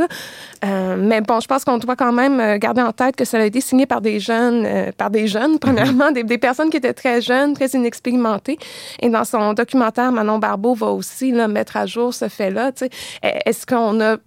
[0.62, 3.60] mais bon, je pense qu'on doit quand même garder en tête que ça a été
[3.60, 6.22] signé par des jeunes, par des jeunes, premièrement, mhm.
[6.22, 8.58] des, personnes qui étaient très jeunes, très inexpérimentées.
[9.00, 12.70] Et dans son documentaire, Manon Barbeau va aussi là, mettre à jour ce fait-là.
[13.22, 14.18] Est-ce qu'on a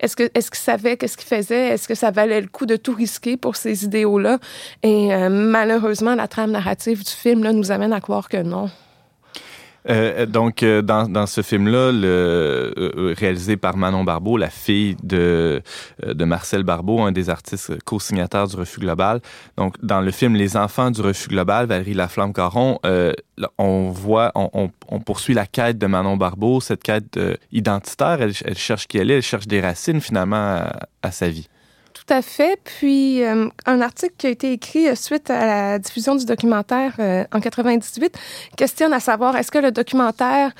[0.00, 1.68] est-ce que est-ce qu'il savait qu'est-ce qu'il faisait?
[1.68, 4.38] Est-ce que ça valait le coup de tout risquer pour ces idéaux-là?
[4.82, 8.70] Et euh, malheureusement, la trame narrative du film nous amène à croire que non.
[9.88, 15.62] Euh, donc, euh, dans, ce film-là, euh, réalisé par Manon Barbeau, la fille de,
[16.18, 19.20] Marcel Barbeau, un des artistes co-signataires du Refus Global.
[19.56, 22.78] Donc, dans le film Les enfants du Refus Global, Valérie Laflamme-Caron,
[23.58, 27.18] on voit, on, on, poursuit la quête de Manon Barbeau, cette quête
[27.52, 28.20] identitaire.
[28.20, 30.62] Elle, elle, cherche qui elle est, elle cherche des racines finalement
[31.02, 31.48] à sa vie.
[32.10, 32.58] À fait.
[32.64, 36.94] Puis, euh, un article qui a été écrit euh, suite à la diffusion du documentaire
[36.98, 38.18] euh, en 98
[38.56, 40.52] questionne à savoir est-ce que le documentaire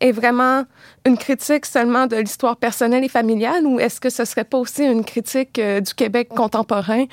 [0.00, 0.64] est vraiment
[1.04, 4.84] une critique seulement de l'histoire personnelle et familiale ou est-ce que ce serait pas aussi
[4.84, 7.06] une critique du Québec contemporain?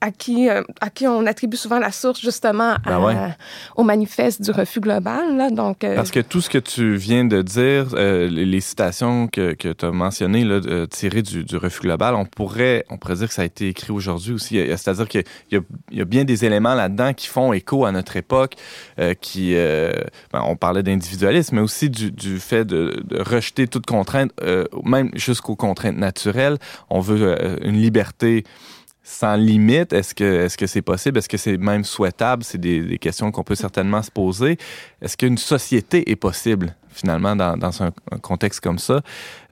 [0.00, 3.34] À qui, euh, à qui on attribue souvent la source justement ben
[3.76, 5.36] au manifeste du refus global.
[5.36, 9.28] Là, donc, euh, Parce que tout ce que tu viens de dire, euh, les, citations
[9.28, 13.16] que, que tu as mentionnées là, tirées du, du, refus global, on pourrait, on pourrait
[13.16, 14.56] dire que ça a été écrit aujourd'hui aussi.
[14.56, 15.58] C'est-à-dire qu'il y,
[15.92, 18.54] y, a bien des éléments là-dedans qui font écho à notre époque,
[19.20, 24.32] qui, ben, on parlait d'individualisme, mais aussi du, du fait de, de, rejeter toute contrainte,
[24.84, 26.58] même jusqu'aux contraintes naturelles.
[26.90, 28.44] On veut une liberté
[29.08, 29.92] sans limite?
[29.92, 31.18] Est-ce que est-ce que c'est possible?
[31.18, 32.44] Est-ce que c'est même souhaitable?
[32.44, 34.58] C'est des, questions qu'on peut certainement se poser.
[35.00, 36.74] Est-ce qu'une société est possible?
[36.90, 37.92] finalement, dans, un,
[38.22, 39.02] contexte comme ça?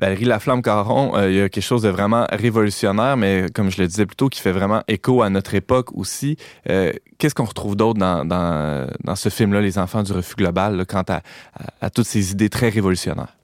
[0.00, 3.86] Valérie Laflamme-Caron, euh, il y a quelque chose de vraiment révolutionnaire, mais comme je le
[3.86, 6.36] disais plus tôt, qui fait vraiment écho à notre époque aussi.
[6.68, 11.04] Euh, qu'est-ce qu'on retrouve d'autre dans, dans, ce film-là, Les enfants du refus global, quant
[11.08, 11.22] à,
[11.80, 13.36] à toutes ces idées très révolutionnaires?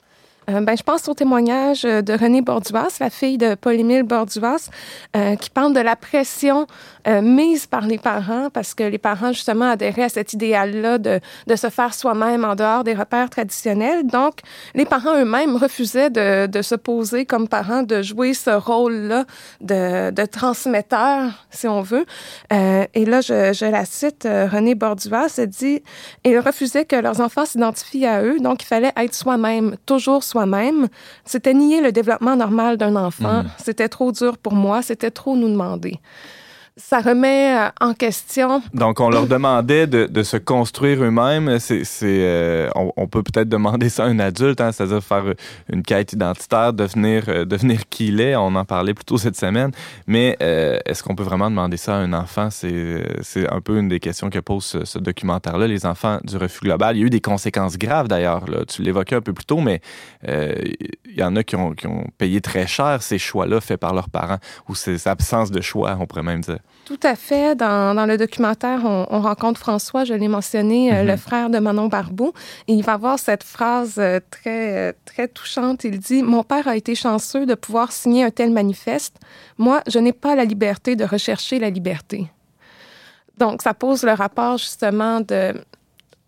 [0.51, 4.71] Euh, ben, je pense au témoignage euh, de Renée Borduas, la fille de Paul-Émile Borduas,
[5.17, 6.67] euh, qui parle de la pression
[7.05, 11.57] mise par les parents, parce que les parents, justement, adhéraient à cet idéal-là de, de
[11.57, 14.07] se faire soi-même en dehors des repères traditionnels.
[14.07, 14.35] Donc,
[14.77, 19.25] les parents eux-mêmes refusaient de, de se poser comme parents, de jouer ce rôle-là
[19.61, 22.07] de, de transmetteur, si on veut.
[22.53, 25.83] et là, je, je la cite, Renée Borduas, elle dit,
[26.23, 30.89] ils refusaient que leurs enfants s'identifient à eux, donc il fallait être soi-même, toujours soi-même,
[31.25, 33.43] c'était nier le développement normal d'un enfant.
[33.43, 33.51] Mm.
[33.59, 36.01] C'était trop dur pour moi, c'était trop nous demander
[36.77, 38.63] ça remet euh, en question.
[38.73, 41.59] Donc, on leur demandait de, se construire eux-mêmes.
[41.59, 45.25] C'est, euh, on, peut peut-être demander ça à un adulte, hein, c'est-à-dire faire
[45.71, 48.37] une quête identitaire, devenir, euh, devenir qui il est.
[48.37, 49.73] On en parlait plus tôt cette semaine.
[50.07, 52.49] Mais est-ce qu'on peut vraiment demander ça à un enfant?
[52.51, 56.61] C'est, c'est un peu une des questions que pose ce, documentaire-là, les enfants du refus
[56.63, 56.97] global.
[56.97, 58.45] Il y a eu des conséquences graves d'ailleurs.
[58.69, 59.81] Tu l'évoquais un peu plus tôt, mais
[60.27, 63.95] il y en a qui ont, qui ont payé très cher ces choix-là faits par
[63.95, 66.62] leurs parents ou ces absences de choix, on pourrait même dire.
[66.85, 67.55] Tout à fait.
[67.55, 71.19] Dans, dans le documentaire, on, on, rencontre François, je l'ai mentionné, euh, le mhm.
[71.19, 72.35] frère de Manon Barbeau.
[72.67, 75.85] Et il va avoir cette phrase euh, très, très touchante.
[75.85, 79.17] Il dit Mon père a été chanceux de pouvoir signer un tel manifeste.
[79.59, 82.27] Moi, je n'ai pas la liberté de rechercher la liberté.
[83.39, 85.55] Donc, ça pose le rapport justement de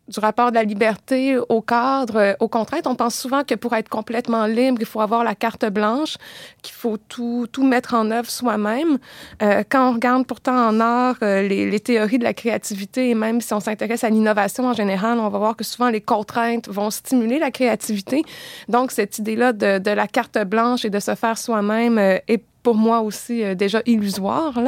[0.09, 2.87] du rapport de la liberté au cadre, euh, aux contraintes.
[2.87, 6.17] On pense souvent que pour être complètement libre, il faut avoir la carte blanche,
[6.63, 8.99] qu'il faut tout, tout mettre en œuvre soi-même.
[9.43, 13.41] Euh, quand on regarde pourtant en art euh, les, théories de la créativité, et même
[13.41, 16.91] si on s'intéresse à l'innovation en général, on va voir que souvent les contraintes vont
[16.91, 18.23] stimuler la créativité.
[18.69, 22.75] Donc, cette idée-là de, de la carte blanche et de se faire soi-même est pour
[22.75, 24.59] moi aussi déjà illusoire.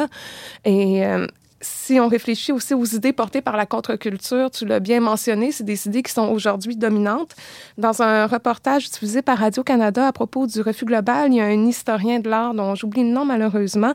[0.65, 1.03] Et
[1.61, 5.65] si on réfléchit aussi aux idées portées par la contre-culture, tu l'as bien mentionné, c'est
[5.65, 7.35] des idées qui sont aujourd'hui dominantes.
[7.79, 11.67] Dans un reportage diffusé par Radio-Canada à propos du refus global, il y a un
[11.67, 13.95] historien de l'art dont j'oublie le nom malheureusement,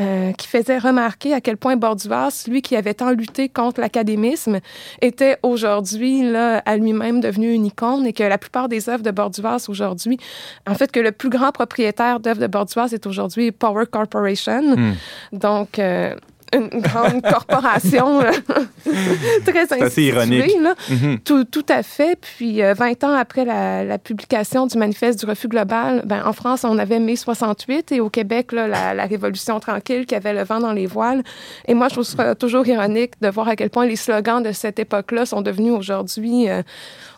[0.00, 4.58] euh, qui faisait remarquer à quel point Borduas, lui qui avait tant lutté contre l'académisme,
[5.00, 9.12] était aujourd'hui là à lui-même devenu une icône et que la plupart des œuvres de
[9.12, 10.18] Borduas aujourd'hui,
[10.66, 14.76] en fait que le plus grand propriétaire d'œuvres de Borduas est aujourd'hui Power Corporation.
[14.76, 14.94] Hmm.
[15.32, 16.14] Donc euh,
[16.54, 18.20] une grande corporation
[19.44, 20.56] très assez ironique.
[20.90, 21.18] Mm-hmm.
[21.20, 22.18] tout, tout, à fait.
[22.20, 26.32] Puis 20 euh, ans après la, la, publication du manifeste du refus global, ben, en
[26.32, 30.32] France, on avait mai 68 et au Québec, là, la, la, Révolution tranquille qui avait
[30.32, 31.22] le vent dans les voiles.
[31.66, 34.52] Et moi, je trouve ça toujours ironique de voir à quel point les slogans de
[34.52, 36.48] cette époque-là sont devenus aujourd'hui...
[36.48, 36.62] Euh,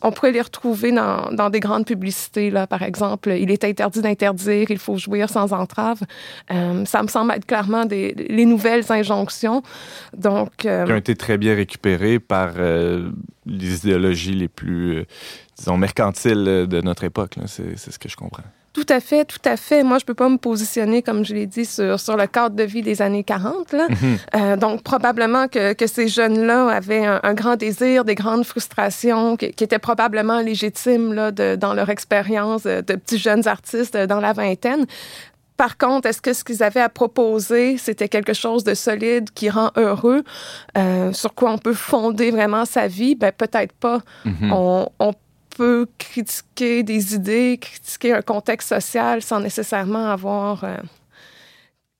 [0.01, 3.31] on pourrait les retrouver dans, dans, des grandes publicités, là, par exemple.
[3.31, 5.99] Il est interdit d'interdire, il faut jouir sans entrave.
[6.53, 9.18] Euh, ça me semble être clairement des, les nouvelles injonctions.
[10.17, 13.11] Donc, euh, qui ont été très bien récupérées par euh,
[13.47, 15.05] les idéologies les plus,
[15.57, 17.37] disons, mercantiles de notre époque.
[17.47, 18.45] C'est ce que je comprends.
[18.79, 19.83] Tout à fait, tout à fait.
[19.83, 22.63] Moi, je peux pas me positionner, comme je l'ai dit, sur, sur le cadre de
[22.63, 23.73] vie des années 40.
[23.73, 23.89] Là.
[23.89, 24.19] Mhm.
[24.37, 29.51] euh, donc, probablement que, que ces jeunes-là avaient un, grand désir, des grandes frustrations qui,
[29.53, 34.33] qui étaient probablement légitimes là, de, dans leur expérience de petits jeunes artistes dans la
[34.33, 34.87] vingtaine.
[35.59, 39.51] Par contre, est-ce que ce qu'ils avaient à proposer, c'était quelque chose de solide qui
[39.51, 40.23] rend heureux,
[40.79, 43.17] euh, sur quoi on peut fonder vraiment sa vie?
[43.17, 43.99] Ben, peut-être pas.
[44.25, 44.53] Mhm.
[44.53, 45.13] On, on
[45.57, 50.77] peut critiquer des idées, critiquer un contexte social sans nécessairement avoir euh,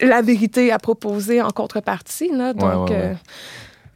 [0.01, 2.31] la vérité à proposer en contrepartie.
[2.33, 2.53] Là.
[2.53, 3.13] Donc, euh,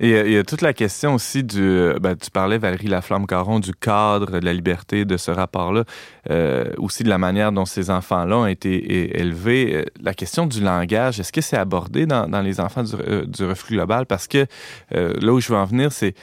[0.03, 1.93] Et il y a toute la question aussi du.
[2.01, 5.85] Ben, tu parlais, Valérie Laflamme-Caron, du cadre de la liberté, de ce rapport-là,
[6.29, 9.85] euh, aussi de la manière dont ces enfants-là ont été élevés.
[10.01, 12.97] La question du langage, est-ce que c'est abordé dans, les enfants du,
[13.29, 14.07] du reflux global?
[14.07, 14.47] Parce que
[14.91, 16.15] là où je veux en venir, c'est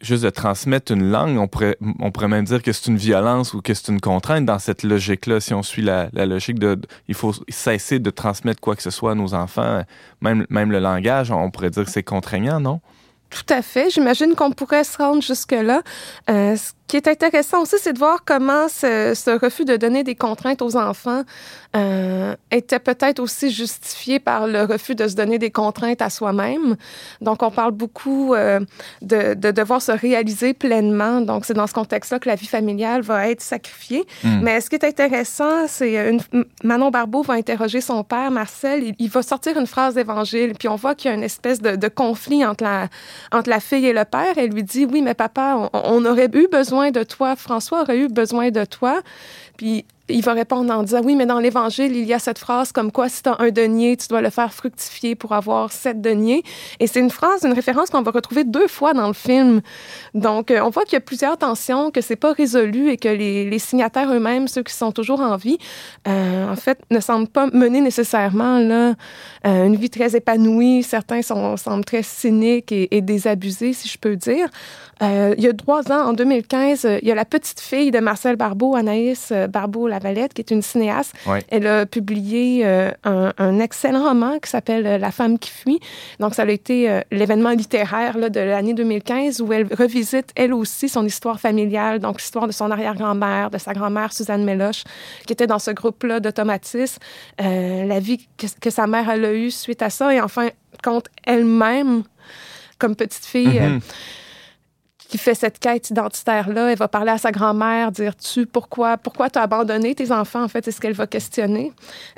[0.00, 3.54] juste de transmettre une langue, on pourrait, on pourrait même dire que c'est une violence
[3.54, 5.40] ou que c'est une contrainte dans cette logique-là.
[5.40, 9.12] Si on suit la, logique de, il faut cesser de transmettre quoi que ce soit
[9.12, 9.82] à nos enfants,
[10.20, 12.80] même le langage, on pourrait dire que c'est contraignant, non?
[13.30, 13.90] Tout à fait.
[13.90, 15.82] J'imagine qu'on pourrait se rendre jusque-là.
[16.30, 20.14] Euh, qui est intéressant aussi, c'est de voir comment ce, ce, refus de donner des
[20.14, 21.22] contraintes aux enfants
[21.74, 26.76] euh, était peut-être aussi justifié par le refus de se donner des contraintes à soi-même.
[27.20, 28.60] Donc, on parle beaucoup euh,
[29.02, 31.20] de, de, devoir se réaliser pleinement.
[31.20, 34.06] Donc, c'est dans ce contexte-là que la vie familiale va être sacrifiée.
[34.22, 34.40] Mm.
[34.42, 36.20] Mais ce qui est intéressant, c'est une,
[36.62, 38.84] Manon Barbeau va interroger son père, Marcel.
[38.84, 41.60] Il, il va sortir une phrase d'évangile, puis on voit qu'il y a une espèce
[41.60, 42.88] de, de conflit entre la,
[43.32, 44.34] entre la fille et le père.
[44.36, 47.98] Elle lui dit, oui, mais papa, on, on aurait eu besoin de toi, François aurait
[47.98, 49.02] eu besoin de toi.
[50.08, 52.92] Il va répondre en disant oui, mais dans l'Évangile, il y a cette phrase comme
[52.92, 56.42] quoi si tu as un denier, tu dois le faire fructifier pour avoir sept deniers.
[56.80, 59.60] Et c'est une phrase, une référence qu'on va retrouver deux fois dans le film.
[60.14, 63.08] Donc, euh, on voit qu'il y a plusieurs tensions, que c'est pas résolu et que
[63.08, 65.58] les, signataires eux-mêmes, ceux qui sont toujours en vie,
[66.06, 68.94] euh, en fait, ne semblent pas mener nécessairement là,
[69.46, 70.82] euh, une vie très épanouie.
[70.82, 74.48] Certains sont, semblent très cyniques et, désabusés, si je peux dire.
[75.02, 78.36] Il y a trois ans, en 2015, il y a la petite fille de Marcel
[78.36, 81.14] Barbeau, Anaïs Barbeau, Valette, qui est une cinéaste.
[81.48, 85.80] Elle a publié euh, un, excellent roman qui s'appelle euh, La femme qui fuit.
[86.20, 90.52] Donc, ça a été euh, l'événement littéraire là, de l'année 2015 où elle revisite, elle
[90.52, 94.84] aussi, son histoire familiale, donc l'histoire de son arrière-grand-mère, de sa grand-mère Suzanne Méloche,
[95.26, 96.98] qui était dans ce groupe-là d'automatisme,
[97.38, 98.26] la vie
[98.60, 100.48] que, sa mère elle a eue suite à ça, et enfin,
[100.82, 102.02] compte elle-même,
[102.78, 103.60] comme petite fille.
[103.60, 103.80] Mm-hmm
[105.08, 106.72] qui fait cette quête identitaire-là.
[106.72, 110.42] Elle va parler à sa grand-mère, dire tu pourquoi pourquoi tu as abandonné tes enfants,
[110.42, 111.72] en fait, c'est ce qu'elle va questionner.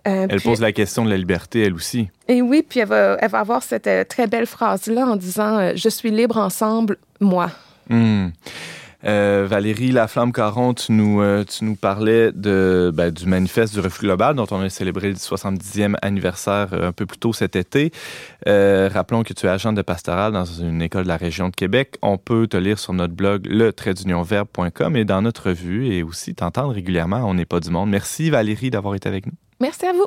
[0.07, 2.09] Euh, elle pose la question de la liberté, elle aussi.
[2.29, 5.59] Et oui, puis elle va, elle va avoir cette euh, très belle phrase-là en disant
[5.59, 7.51] euh, Je suis libre ensemble, moi.
[7.89, 8.29] Hmm.
[9.05, 14.03] Euh, Valérie Laflamme-Caron, tu nous, euh, tu nous parlais de, ben, du manifeste du refus
[14.03, 17.93] global dont on a célébré le 70e anniversaire euh, un peu plus tôt cet été.
[18.47, 21.97] Rappelons que tu es agent de pastoral dans une école de la région de Québec.
[22.03, 23.73] On peut te lire sur notre blog le
[24.97, 27.91] et dans notre revue et aussi t'entendre régulièrement On n'est pas du monde.
[27.91, 29.33] Merci Valérie d'avoir été avec nous.
[29.61, 30.07] Merci à vous.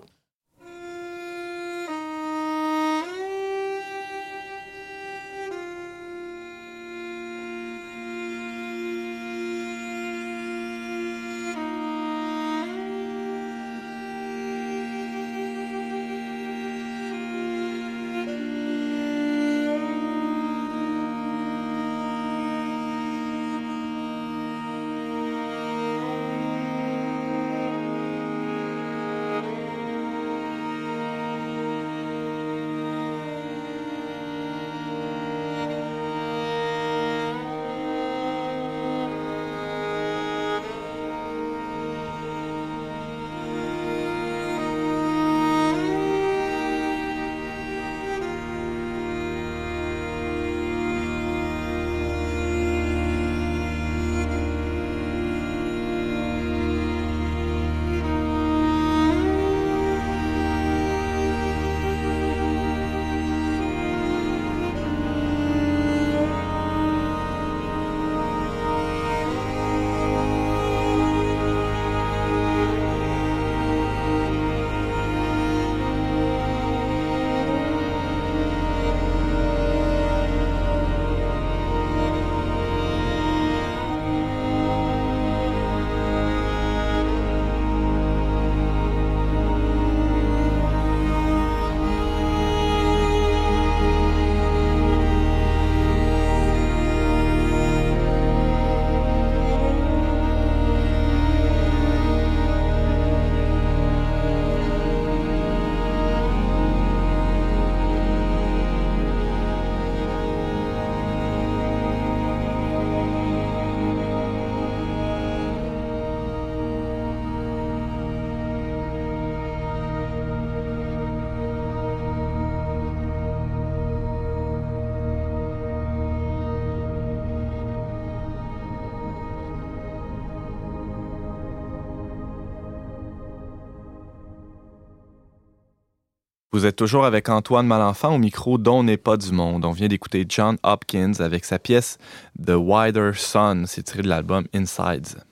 [136.62, 139.66] Vous êtes toujours avec Antoine Malenfant au micro dont n'est pas du monde.
[139.66, 141.98] On vient d'écouter John Hopkins avec sa pièce
[142.38, 143.66] The Wider Sun.
[143.66, 145.24] C'est tiré de l'album Insides.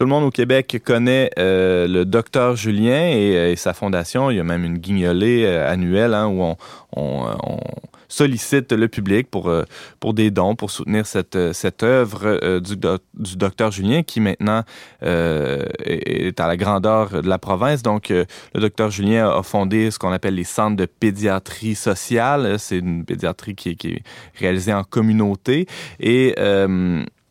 [0.00, 4.30] Tout le monde au Québec connaît euh, le docteur Julien et, et, sa fondation.
[4.30, 6.56] Il y a même une guignolée euh, annuelle hein, où
[6.96, 7.60] on,
[8.08, 9.64] sollicite le public pour, euh,
[10.00, 14.62] pour des dons, pour soutenir cette, cette œuvre du, do, du docteur Julien qui maintenant
[15.02, 17.82] est à la grandeur de la province.
[17.82, 22.58] Donc, le docteur Julien a fondé ce qu'on appelle les centres de pédiatrie sociale.
[22.58, 24.02] C'est une pédiatrie qui, qui, est
[24.36, 25.66] réalisée en communauté.
[26.00, 26.34] Et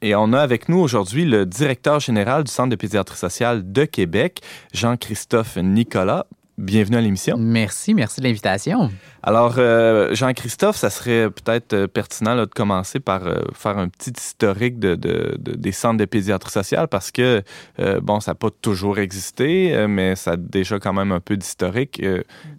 [0.02, 3.86] et on a avec nous aujourd'hui le directeur général du Centre de pédiatrie sociale de
[3.86, 4.42] Québec,
[4.74, 6.26] Jean-Christophe Nicolas.
[6.60, 7.38] Bienvenue à l'émission.
[7.40, 8.92] Merci, merci de l'invitation.
[9.24, 13.88] Alors, euh, Jean-Christophe, ça serait peut-être euh, pertinent là, de commencer par euh, faire un
[13.88, 17.44] petit historique de, de, de, des centres de pédiatrie sociale parce que,
[17.80, 21.38] euh, bon, ça n'a pas toujours existé, mais ça a déjà quand même un peu
[21.38, 22.02] d'historique.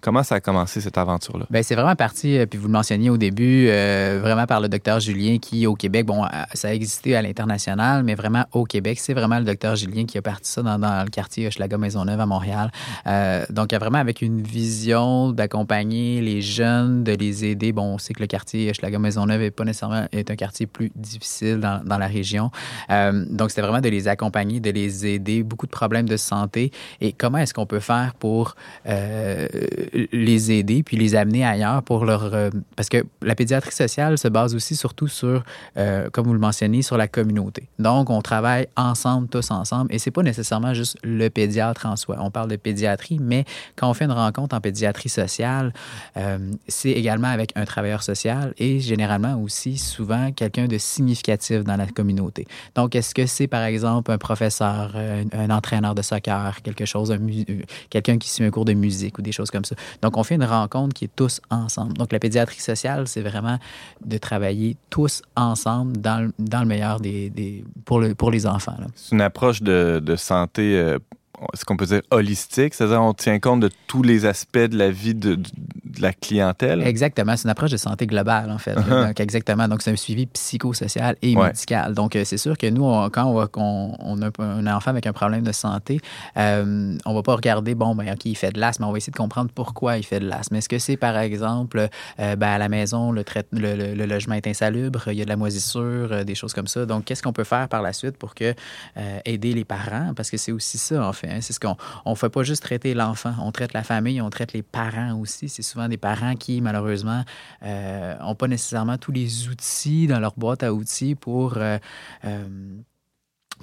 [0.00, 1.44] comment ça a commencé cette aventure-là?
[1.50, 5.38] Bien, c'est vraiment parti, puis vous le mentionniez au début, vraiment par le docteur Julien
[5.38, 6.24] qui, au Québec, bon,
[6.54, 10.16] ça a existé à l'international, mais vraiment au Québec, c'est vraiment le docteur Julien qui
[10.18, 12.70] a parti ça dans, dans le quartier Hochelaga-Maisonneuve à Montréal.
[13.50, 17.72] donc, vraiment avec une vision d'accompagner les jeunes, de les aider.
[17.72, 21.58] Bon, on sait que le quartier Schlager-Maisonneuve n'est pas nécessairement est un quartier plus difficile
[21.60, 22.50] dans, dans la région.
[22.90, 26.70] Euh, donc, c'était vraiment de les accompagner, de les aider, beaucoup de problèmes de santé.
[27.00, 28.54] Et comment est-ce qu'on peut faire pour
[28.86, 29.46] euh,
[30.12, 32.34] les aider puis les amener ailleurs pour leur...
[32.34, 35.44] Euh, parce que la pédiatrie sociale se base aussi surtout sur,
[36.12, 37.68] comme vous le mentionnez, sur la communauté.
[37.78, 39.92] Donc, on travaille ensemble, tous ensemble.
[39.94, 42.16] Et c'est pas nécessairement juste le pédiatre en soi.
[42.20, 43.44] On parle de pédiatrie, mais
[43.80, 45.72] quand on fait une rencontre en pédiatrie sociale,
[46.18, 51.76] euh, c'est également avec un travailleur social et généralement aussi souvent quelqu'un de significatif dans
[51.76, 52.46] la communauté.
[52.74, 57.16] Donc, est-ce que c'est par exemple un professeur, un, un entraîneur de soccer, quelque chose,
[57.88, 59.74] quelqu'un qui suit un cours de musique ou des choses comme ça?
[60.02, 61.94] Donc, on fait une rencontre qui est tous ensemble.
[61.94, 63.58] Donc, la pédiatrie sociale, c'est vraiment
[64.04, 68.76] de travailler tous ensemble dans dans le meilleur des, des pour, le, pour les enfants.
[68.94, 70.98] C'est une approche de, de santé euh,
[71.52, 74.90] est-ce qu'on peut dire holistique, c'est-à-dire on tient compte de tous les aspects de la
[74.90, 75.42] vie de, de,
[75.84, 76.82] de la clientèle.
[76.82, 78.74] Exactement, c'est une approche de santé globale en fait.
[78.74, 79.06] Uh -huh.
[79.06, 81.48] Donc exactement, donc c'est un suivi psychosocial et ouais.
[81.48, 81.94] médical.
[81.94, 85.06] Donc c'est sûr que nous, on, quand on, va, on, on, a un enfant avec
[85.06, 86.00] un problème de santé,
[86.36, 89.12] euh, on va pas regarder bon ben ok il fait de l'asthme, on va essayer
[89.18, 90.54] de comprendre pourquoi il fait de l'asthme.
[90.56, 91.78] Est-ce que c'est par exemple
[92.18, 95.22] euh, ben, à la maison le, trait, le, le, le, logement est insalubre, il y
[95.22, 96.80] a de la moisissure, euh, des choses comme ça.
[96.86, 98.48] Donc qu'est-ce qu'on peut faire par la suite pour que
[98.96, 100.12] euh, aider les parents?
[100.16, 101.29] Parce que c'est aussi ça en fait.
[101.30, 101.40] Hein?
[101.40, 104.52] C'est ce qu'on on fait pas juste traiter l'enfant, on traite la famille, on traite
[104.52, 105.48] les parents aussi.
[105.48, 107.24] C'est souvent des parents qui, malheureusement,
[107.62, 111.78] n'ont euh, pas nécessairement tous les outils dans leur boîte à outils pour euh,
[112.24, 112.44] euh,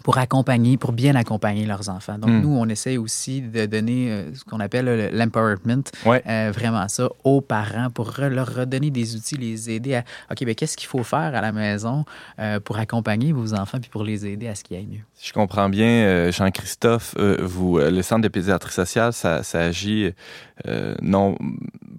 [0.03, 2.18] pour accompagner, pour bien accompagner leurs enfants.
[2.18, 2.41] Donc, mm.
[2.41, 6.24] nous, on essaie aussi de donner euh, ce qu'on appelle l'empowerment, ouais.
[6.28, 10.43] euh, vraiment ça, aux parents pour re leur redonner des outils, les aider à, OK,
[10.43, 12.05] bien, qu'est-ce qu'il faut faire à la maison
[12.39, 15.03] euh, pour accompagner vos enfants puis pour les aider à ce qu'il y ait mieux?
[15.20, 20.13] Si je comprends bien, euh, Jean-Christophe, euh, vous, le Centre de pédiatrie sociale, ça, agit
[21.01, 21.36] non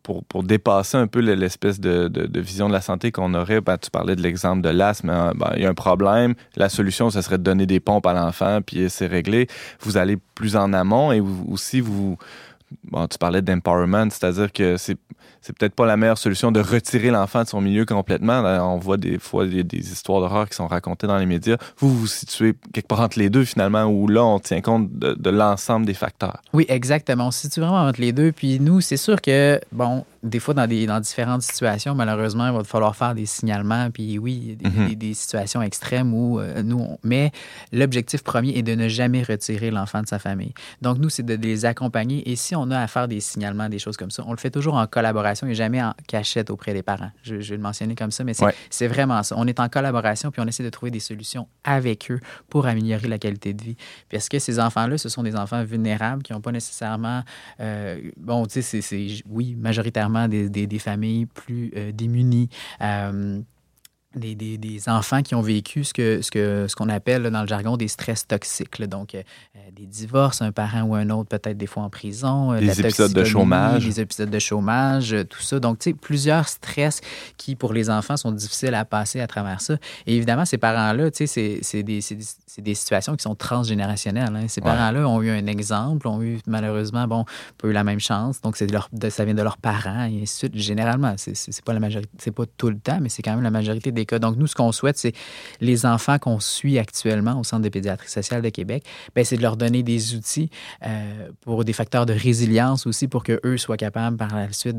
[0.03, 3.61] pour, pour dépasser un peu l'espèce de, de, de, vision de la santé qu'on aurait.
[3.61, 5.11] Ben, tu parlais de l'exemple de l'asthme.
[5.11, 5.33] Hein?
[5.37, 6.35] Ben, il y a un problème.
[6.57, 9.49] La solution, ce serait de donner des pompes à l'enfant, puis c'est réglé.
[9.81, 12.16] Vous allez plus en amont et vous, aussi, vous,
[12.85, 14.97] bon, tu parlais d'empowerment, c'est-à-dire que c'est
[15.41, 18.43] c'est peut-être pas la meilleure solution de retirer l'enfant de son milieu complètement.
[18.43, 21.57] Là, on voit des fois des, des histoires d'horreur qui sont racontées dans les médias.
[21.78, 25.14] Vous vous situez quelque part entre les deux finalement, où là on tient compte de,
[25.14, 26.43] de l'ensemble des facteurs.
[26.53, 27.28] Oui, exactement.
[27.28, 28.32] On se situe vraiment entre les deux.
[28.32, 32.55] Puis nous, c'est sûr que bon, des fois dans des dans différentes situations, malheureusement, il
[32.55, 33.91] va falloir faire des signalements.
[33.91, 34.89] Puis oui, des, mm -hmm.
[34.89, 36.99] des, des situations extrêmes où euh, nous, on...
[37.05, 37.30] mais
[37.72, 40.53] l'objectif premier est de ne jamais retirer l'enfant de sa famille.
[40.82, 42.28] Donc nous, c'est de les accompagner.
[42.30, 44.51] Et si on a à faire des signalements, des choses comme ça, on le fait
[44.51, 47.11] toujours en collaboration et jamais en cachette auprès des parents.
[47.22, 48.89] Je, je vais le mentionner comme ça, mais c'est ouais.
[48.89, 49.35] vraiment ça.
[49.39, 53.09] On est en collaboration puis on essaie de trouver des solutions avec eux pour améliorer
[53.09, 53.76] la qualité de vie.
[54.11, 57.22] Parce que ces enfants-là, ce sont des enfants vulnérables qui n'ont pas nécessairement,
[57.61, 62.49] euh, bon, tu sais, c'est, oui, majoritairement des, des, des familles plus euh, démunies.
[62.81, 63.41] Euh,
[64.14, 67.30] des, des, des, enfants qui ont vécu ce que ce que ce qu'on appelle là,
[67.30, 68.78] dans le jargon des stress toxiques.
[68.78, 68.86] Là.
[68.86, 69.22] Donc euh,
[69.72, 73.12] des divorces, un parent ou un autre peut-être des fois en prison, des la épisodes
[73.12, 75.61] de chômage, des épisodes de chômage, tout ça.
[75.61, 77.02] Donc tu sais plusieurs stress
[77.36, 79.76] qui pour les enfants sont difficiles à passer à travers ça.
[80.06, 84.34] Et évidemment ces parents-là, tu sais c'est des, des, des situations qui sont transgénérationnelles.
[84.34, 84.48] Hein.
[84.48, 84.66] Ces ouais.
[84.66, 87.26] parents-là ont eu un exemple, ont eu malheureusement bon
[87.59, 88.40] pas eu la même chance.
[88.40, 90.56] Donc c'est leur ça vient de leurs parents et ainsi de suite.
[90.56, 93.50] Généralement, c'est pas la majorité, c'est pas tout le temps, mais c'est quand même la
[93.50, 94.18] majorité des cas.
[94.18, 95.12] Donc, nous, ce qu'on souhaite, c'est
[95.61, 98.84] les enfants qu'on suit actuellement au Centre de pédiatrie sociale de Québec,
[99.14, 100.51] ben, c'est de leur donner des outils
[100.86, 104.76] euh, pour des facteurs de résilience aussi pour qu'eux soient capables par la suite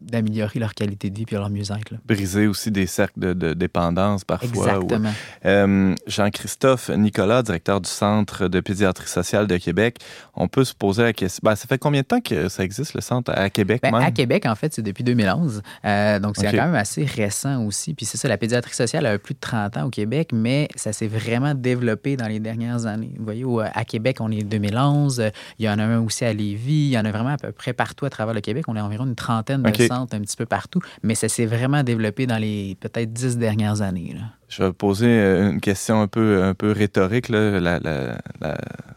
[0.00, 1.94] d'améliorer leur qualité de vie et leur mieux-être.
[2.06, 4.48] Briser aussi des cercles de, dépendance parfois.
[4.48, 5.12] Exactement.
[5.44, 9.98] Euh, Jean-Christophe Nicolas, directeur du Centre de pédiatrie sociale de Québec,
[10.34, 12.94] on peut se poser la question, ben, ça fait combien de temps que ça existe,
[12.94, 15.62] le centre, à Québec ben, À Québec, en fait, c'est depuis 2011.
[15.84, 17.94] Euh, donc, c'est quand même assez récent aussi.
[17.94, 20.92] Puis c'est ça, la pédiatrie sociale a plus de 30 ans au Québec, mais ça
[20.92, 23.12] s'est vraiment développé dans les dernières années.
[23.18, 23.44] Vous voyez,
[23.74, 25.30] à Québec, on est 2011.
[25.58, 26.86] Il y en a un aussi à Lévis.
[26.86, 28.64] Il y en a vraiment à peu près partout à travers le Québec.
[28.68, 30.80] On a environ une trentaine de centres un petit peu partout.
[31.02, 34.14] Mais ça s'est vraiment développé dans les peut-être dix dernières années.
[34.14, 34.22] Là.
[34.48, 37.28] Je vais poser euh, une question un peu, un peu rhétorique.
[37.28, 37.78] Là.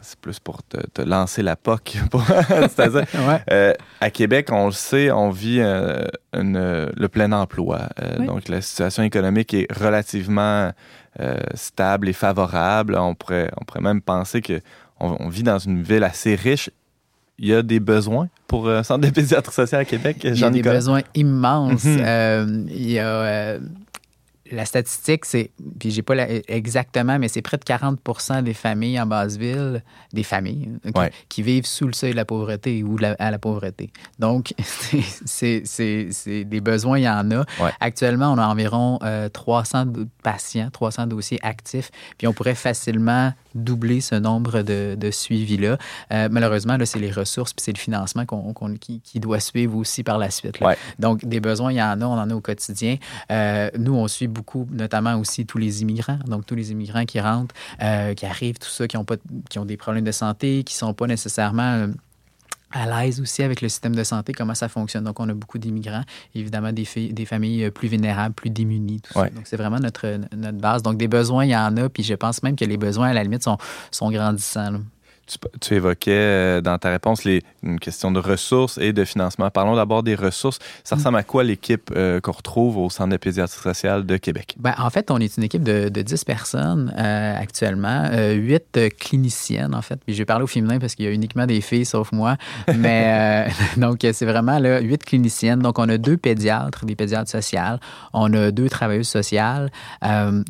[0.00, 1.98] c'est plus pour te, lancer la POC.
[2.48, 3.04] C'est-à-dire,
[3.50, 7.88] euh, à Québec, on le sait, on vit euh, le plein emploi.
[8.18, 10.72] Donc, la situation économique est relativement
[11.54, 12.96] stable et favorable.
[12.96, 14.60] On pourrait, on pourrait même penser qu'on
[15.00, 16.70] on vit dans une ville assez riche
[17.42, 20.18] il y a des besoins pour le Centre de pédiatrie sociale à Québec?
[20.24, 21.86] Il y a des besoins immenses.
[21.86, 22.68] Mhm.
[22.68, 23.58] il y a
[24.50, 26.14] la statistique, c'est, puis j'ai pas
[26.48, 29.82] exactement, mais c'est près de 40% des familles en basse ville,
[30.12, 30.78] des familles
[31.28, 33.92] qui vivent sous le seuil de la pauvreté ou à la pauvreté.
[34.18, 34.54] Donc,
[35.24, 37.44] c'est des besoins, il y en a.
[37.80, 38.98] Actuellement, on a environ
[39.32, 45.10] 300 euh, patients, 300 dossiers actifs, puis on pourrait facilement doubler ce nombre de, de
[45.10, 45.78] suivis-là.
[46.12, 49.76] Euh, malheureusement, là, c'est les ressources puis c'est le financement qu'on, qui, qui, doit suivre
[49.76, 50.58] aussi par la suite.
[50.98, 52.96] Donc, des besoins, il y en a, on en a au quotidien.
[53.30, 56.18] Euh, nous, on suit beaucoup notamment aussi tous les immigrants.
[56.26, 59.16] Donc, tous les immigrants qui rentrent, euh, qui arrivent, tout ça, qui ont, pas,
[59.48, 61.88] qui ont des problèmes de santé, qui ne sont pas nécessairement
[62.72, 65.04] à l'aise aussi avec le système de santé, comment ça fonctionne.
[65.04, 66.04] Donc, on a beaucoup d'immigrants,
[66.34, 69.28] évidemment des, des familles euh, plus vulnérables, plus démunies, tout ça.
[69.30, 70.82] Donc, c'est vraiment notre, notre base.
[70.82, 73.12] Donc, des besoins, il y en a, puis je pense même que les besoins, à
[73.12, 73.58] la limite, sont,
[73.90, 74.80] sont grandissants.
[75.60, 79.50] Tu, évoquais euh, dans ta réponse les, une question de ressources et de financement.
[79.50, 80.58] Parlons d'abord des ressources.
[80.84, 84.56] Ça ressemble à quoi l'équipe euh, qu'on retrouve au Centre de pédiatrie sociale de Québec?
[84.58, 89.74] Ben, en fait, on est une équipe de, de 10 personnes euh, actuellement, 8 cliniciennes
[89.74, 90.00] en fait.
[90.04, 92.36] Puis je vais parler au féminin parce qu'il y a uniquement des filles sauf moi.
[92.74, 95.60] Mais donc, c'est vraiment là, 8 cliniciennes.
[95.60, 97.80] Donc, on a deux pédiatres, des pédiatres sociales.
[98.12, 99.70] On a deux travailleuses sociales,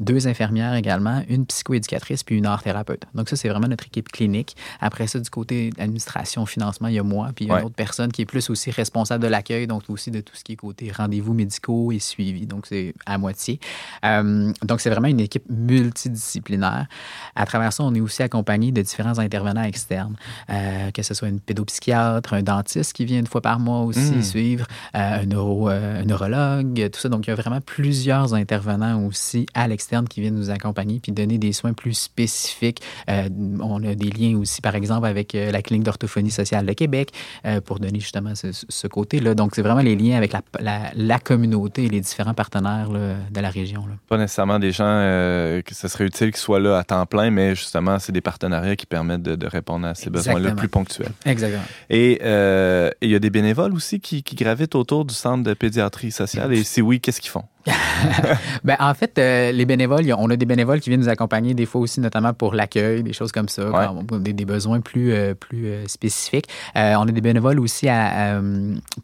[0.01, 3.03] deux infirmières également, une psychoéducatrice puis une art thérapeute.
[3.15, 4.57] Donc, ça, c'est vraiment notre équipe clinique.
[4.81, 7.67] Après ça, du côté administration, financement, il y a moi, puis il y a une
[7.67, 10.53] autre personne qui est plus aussi responsable de l'accueil, donc aussi de tout ce qui
[10.53, 12.47] est côté rendez-vous médicaux et suivi.
[12.47, 13.61] Donc, c'est à moitié.
[14.05, 16.87] Euh, donc, c'est vraiment une équipe multidisciplinaire.
[17.35, 20.17] À travers ça, on est aussi accompagné de différents intervenants externes,
[20.51, 24.01] euh, que ce soit une pédopsychiatre, un dentiste qui vient une fois par mois aussi
[24.01, 24.23] hmm.
[24.23, 27.09] suivre, euh, un, neuro, un neurologue, tout ça.
[27.09, 31.13] Donc, il y a vraiment plusieurs intervenants aussi à l'externe qui viennent nous accompagner puis
[31.13, 32.83] donner des soins plus spécifiques.
[33.09, 37.11] on a des liens aussi par exemple, avec euh, la clinique d'orthophonie sociale de Québec,
[37.47, 39.35] euh, pour donner justement ce, côté-là.
[39.35, 43.85] Donc, c'est vraiment les liens avec la, communauté et les différents partenaires de la région.
[44.09, 47.31] Pas nécessairement des gens euh, que ce serait utile qu'ils soient là à temps plein,
[47.31, 51.13] mais justement, c'est des partenariats qui permettent de, répondre à ces besoins-là plus ponctuels.
[51.27, 51.63] Exactement.
[51.89, 56.11] Et il y a des bénévoles aussi qui, qui gravitent autour du centre de pédiatrie
[56.11, 56.53] sociale.
[56.53, 57.45] Et si oui, qu'est-ce qu'ils font?
[58.65, 61.67] ben, en fait, euh, les bénévoles, on a des bénévoles qui viennent nous accompagner des
[61.67, 65.67] fois aussi, notamment pour l'accueil, des choses comme ça, des, des, besoins plus, euh, plus
[65.67, 66.47] euh, spécifiques.
[66.75, 68.41] on a des bénévoles aussi à,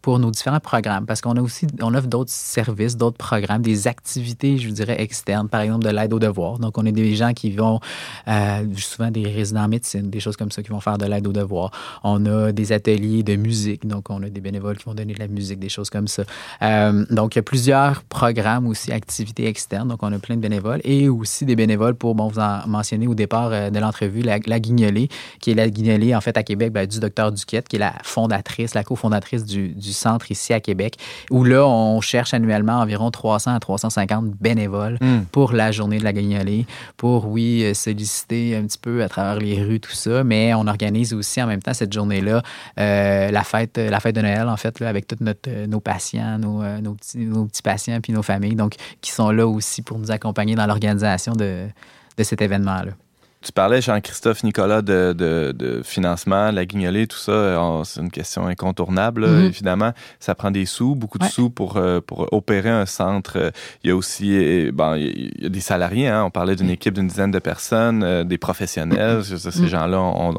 [0.02, 3.88] pour nos différents programmes parce qu'on a aussi, on offre d'autres services, d'autres programmes, des
[3.88, 6.58] activités, je vous dirais, externes, par exemple de l'aide aux devoirs.
[6.58, 7.80] Donc, on a des gens qui vont,
[8.76, 11.32] souvent des résidents en médecine, des choses comme ça, qui vont faire de l'aide aux
[11.32, 11.70] devoirs.
[12.02, 15.18] On a des ateliers de musique, donc on a des bénévoles qui vont donner de
[15.18, 16.24] la musique, des choses comme ça.
[17.10, 19.88] donc, il y a plusieurs programmes aussi, activités externes.
[19.88, 23.06] Donc, on a plein de bénévoles et aussi des bénévoles pour, bon, vous en mentionnez
[23.06, 25.08] au départ euh, de l'entrevue, la, la, Guignolée,
[25.40, 27.94] qui est la Guignolée, en fait, à Québec, ben, du docteur Duquette, qui est la
[28.02, 30.96] fondatrice, la cofondatrice du, du centre ici à Québec,
[31.30, 35.24] où là, on cherche annuellement environ 300 à 350 bénévoles hmm.
[35.32, 39.38] pour la journée de la Guignolée, pour, oui, euh, solliciter un petit peu à travers
[39.38, 42.42] les rues, tout ça, mais on organise aussi en même temps cette journée-là
[42.78, 46.62] euh, la, fête, la fête de Noël, en fait, là, avec tous nos patients, nos,
[46.80, 50.10] nos, petits, nos petits patients, puis nos familles donc qui sont là aussi pour nous
[50.10, 51.66] accompagner dans l'organisation de,
[52.16, 52.92] de cet événement-là.
[53.46, 57.82] Tu parlais, Jean-Christophe Nicolas, de, de, financement, la guignolée, tout ça.
[57.84, 59.44] C'est une question incontournable, mm-hmm.
[59.44, 59.92] évidemment.
[60.18, 63.52] Ça prend des sous, beaucoup de sous pour, euh, pour opérer un centre.
[63.84, 66.08] Il y a aussi bon, il y a des salariés.
[66.08, 66.24] Hein.
[66.24, 69.24] On parlait d'une équipe d'une dizaine de personnes, euh, des professionnels.
[69.24, 69.66] Ces mm-hmm.
[69.66, 70.34] gens-là ont,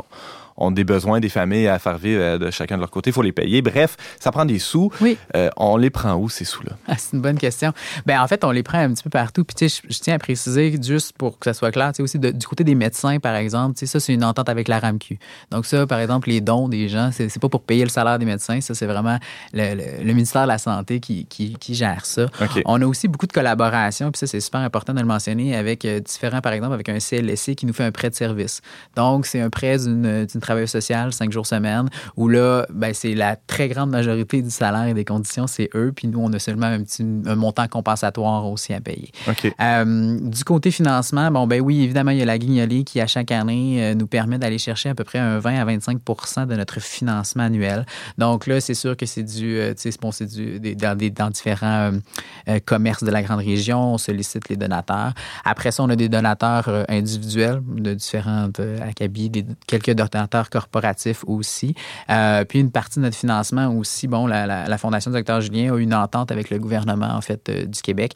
[0.58, 3.12] ont des besoins des familles à faire vivre de chacun de leur côté.
[3.12, 3.62] Il faut les payer.
[3.62, 4.92] Bref, ça prend des sous.
[5.02, 5.18] Oui.
[5.58, 6.74] on les prend où, ces sous-là?
[6.88, 7.74] Ah, c'est une bonne question.
[8.06, 9.44] Ben, en fait, on les prend un petit peu partout.
[9.44, 12.48] Puis, je, tiens à préciser, juste pour que ça soit clair, tu sais, aussi du
[12.48, 15.20] côté des médecins, par exemple, tu sais, ça, c'est une entente avec la RAMQ.
[15.52, 18.20] Donc, ça, par exemple, les dons des gens, c'est, c'est pas pour payer le salaire
[18.20, 18.62] des médecins.
[18.62, 19.18] Ça, c'est vraiment
[19.54, 22.28] le, ministère de la Santé qui, qui, gère ça.
[22.66, 25.86] On a aussi beaucoup de collaboration, puis ça, c'est super important de le mentionner, avec
[25.86, 28.62] euh, différents, par exemple, avec un CLSC qui nous fait un prêt de service.
[28.96, 33.14] Donc, c'est un prêt d'une, d'une travailleuse sociale, cinq jours semaine, où là, ben, c'est
[33.14, 35.92] la très grande majorité du salaire et des conditions, c'est eux.
[35.96, 39.12] Puis nous, on a seulement un petit un montant compensatoire aussi à payer.
[39.60, 43.08] Euh, du côté financement, bon, ben oui, évidemment, il y a la guignolée qui, à
[43.08, 46.00] chaque année, euh, nous permet d'aller chercher à peu près un 20 à 25
[46.48, 47.86] de notre financement annuel.
[48.18, 51.10] Donc là, c'est sûr que c'est du, euh, tu sais, bon, c'est du, dans, des,
[51.10, 51.92] dans différents
[52.66, 55.14] commerces de la grande région, on sollicite les donateurs.
[55.44, 61.76] Après ça, on a des donateurs individuels de différentes acabits, des, quelques donateurs corporatifs aussi.
[62.48, 65.94] puis une partie de notre financement aussi, bon, la, Fondation du Docteur Julien a une
[65.94, 68.14] entente avec le gouvernement en fait euh, du Québec.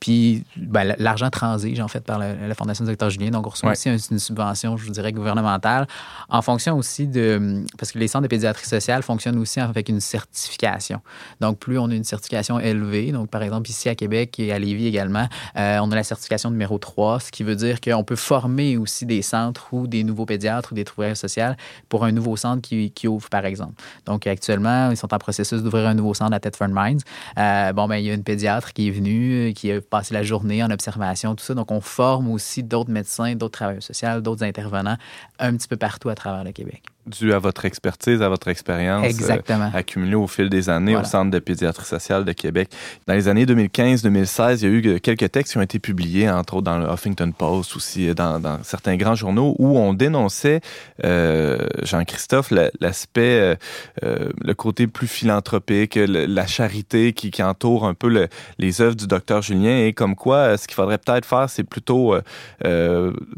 [0.00, 3.30] Euh, puis ben, l'argent transige, en fait, par la, Fondation du Docteur Julien.
[3.30, 5.86] Donc, on reçoit aussi une, subvention, je vous dirais, gouvernementale,
[6.28, 7.64] en fonction aussi de.
[7.78, 11.00] Parce que les centres de pédiatrie sociale fonctionnent aussi avec une certification.
[11.40, 14.58] Donc, plus on a une certification élevée, donc par exemple, ici à Québec et à
[14.58, 18.16] Lévis également, euh, on a la certification numéro 3, ce qui veut dire qu'on peut
[18.16, 21.56] former aussi des centres ou des nouveaux pédiatres ou des travailleurs sociales
[21.88, 23.74] pour un nouveau centre qui, qui, ouvre, par exemple.
[24.06, 27.00] Donc, actuellement, ils sont en processus d'ouvrir un nouveau centre à Thetford Mines.
[27.38, 30.22] Euh, bon, ben, il y a une pédiatre qui est venue, qui a passer la
[30.22, 31.54] journée en observation, tout ça.
[31.54, 34.96] Donc, on forme aussi d'autres médecins, d'autres travailleurs sociaux, d'autres intervenants
[35.38, 39.06] un petit peu partout à travers le Québec dû à votre expertise, à votre expérience
[39.20, 42.70] euh, accumulée au fil des années au Centre de pédiatrie sociale de Québec.
[43.06, 46.54] Dans les années 2015-2016, il y a eu quelques textes qui ont été publiés, entre
[46.54, 50.60] autres dans le Huffington Post, aussi euh, dans, dans certains grands journaux, où on dénonçait,
[51.04, 53.56] euh, Jean-Christophe, l'aspect,
[54.04, 58.94] euh, le côté plus philanthropique, la charité qui, qui, entoure un peu le, les œuvres
[58.94, 62.14] du docteur Julien, et comme quoi, ce qu'il faudrait peut-être faire, c'est plutôt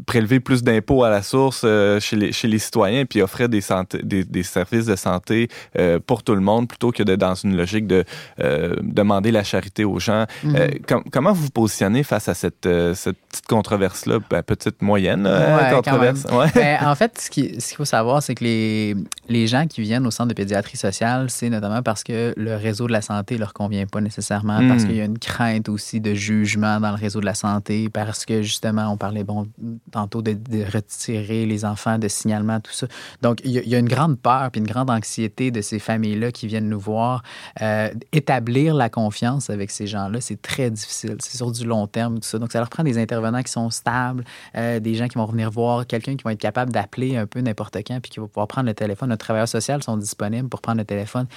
[0.05, 1.65] prélever plus d'impôts à la source
[1.99, 3.61] chez, les, chez les citoyens, puis offrir des
[4.03, 5.47] des, services de santé
[5.77, 8.03] euh, pour tout le monde plutôt que de dans une logique de
[8.39, 10.25] euh, demander la charité aux gens.
[10.45, 10.69] Euh,
[11.11, 15.29] comment vous vous positionnez face à cette, cette petite controverse-là, ben, petite moyenne
[15.73, 16.25] controverse?
[16.55, 18.95] Ben, en fait, ce qu'il faut savoir, c'est que les,
[19.29, 22.87] les gens qui viennent au centre de pédiatrie sociale, c'est notamment parce que le réseau
[22.87, 24.87] de la santé leur convient pas nécessairement, parce hmm.
[24.87, 28.25] qu'il y a une crainte aussi de jugement dans le réseau de la santé, parce
[28.25, 29.47] que justement, on parlait bon
[29.91, 32.87] tantôt de, de retirer les enfants de signalement, tout ça.
[33.21, 36.47] Donc, il y, a une grande peur puis une grande anxiété de ces familles-là qui
[36.47, 37.23] viennent nous voir.
[37.61, 41.17] Euh, établir la confiance avec ces gens-là, c'est très difficile.
[41.19, 42.39] C'est sur du long terme, tout ça.
[42.39, 44.23] Donc, ça leur prend des intervenants qui sont stables,
[44.55, 47.41] euh, des gens qui vont venir voir, quelqu'un qui va être capable d'appeler un peu
[47.41, 49.09] n'importe quand puis qui va pouvoir prendre le téléphone.
[49.09, 51.27] Nos travailleurs sociaux sont disponibles pour prendre le téléphone.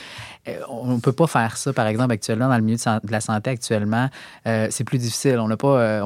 [0.49, 3.21] Euh, on ne peut pas faire ça, par exemple, actuellement, dans le milieu de la
[3.21, 4.09] santé, actuellement.
[4.45, 5.39] c'est plus difficile.
[5.39, 5.55] On ne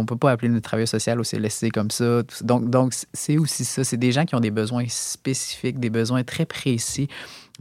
[0.05, 2.23] peut pas appeler notre travailleur social au CLSC comme ça.
[2.43, 3.85] Donc, donc c'est aussi ça.
[3.85, 7.09] C'est des gens qui ont des besoins spécifiques, des besoins très précis.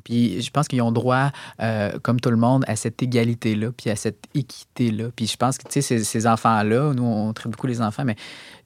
[0.04, 3.90] Puis je pense qu'ils ont droit, euh, comme tout le monde, à cette égalité-là, puis
[3.90, 5.10] à cette équité-là.
[5.16, 8.06] Puis je pense que, tu sais, ces, ces enfants-là, nous, on traite beaucoup les enfants,
[8.06, 8.16] mais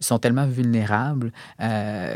[0.04, 1.32] ils sont tellement vulnérables
[1.62, 2.16] euh,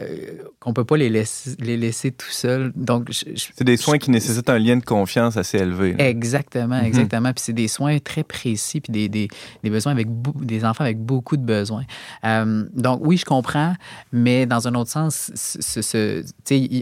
[0.59, 2.71] qu'on ne peut pas les laisser, les laisser tout seuls.
[2.75, 5.95] Donc, c'est des soins qui nécessitent un lien de confiance assez élevé.
[5.97, 6.85] Exactement, mhm.
[6.85, 7.33] exactement.
[7.33, 9.27] Puis c'est des soins très précis, puis des, des,
[9.63, 10.07] des, besoins avec
[10.41, 11.83] des enfants avec beaucoup de besoins.
[12.25, 13.73] Euh, donc, oui, je comprends,
[14.11, 16.23] mais dans un autre sens, ce, ce,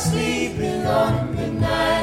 [0.00, 1.99] sleeping on a midnight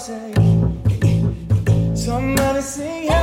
[0.00, 0.32] say,
[1.94, 3.19] somebody sing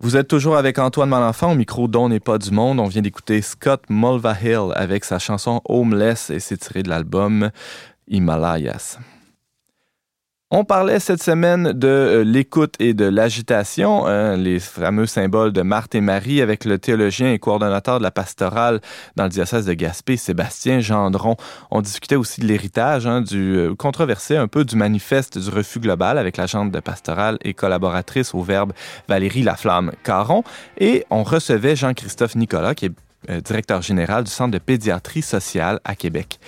[0.00, 2.78] Vous êtes toujours avec Antoine Malenfant au micro dont n'est pas du monde.
[2.78, 7.50] On vient d'écouter Scott Mulvahill avec sa chanson Homeless et c'est tiré de l'album
[8.06, 8.98] Himalayas.
[10.56, 15.62] On parlait cette semaine de euh, l'écoute et de l'agitation, hein, les fameux symboles de
[15.62, 18.80] Marthe et Marie avec le théologien et coordonnateur de la pastorale
[19.16, 21.34] dans le diocèse de Gaspé, Sébastien Gendron.
[21.72, 25.80] On discutait aussi de l'héritage, hein, du euh, controversé un peu du manifeste du refus
[25.80, 28.74] global avec l'agente de pastorale et collaboratrice au Verbe
[29.08, 30.44] Valérie Laflamme-Caron.
[30.78, 32.92] Et on recevait Jean-Christophe Nicolas, qui est
[33.30, 36.38] euh, directeur général du Centre de pédiatrie sociale à Québec.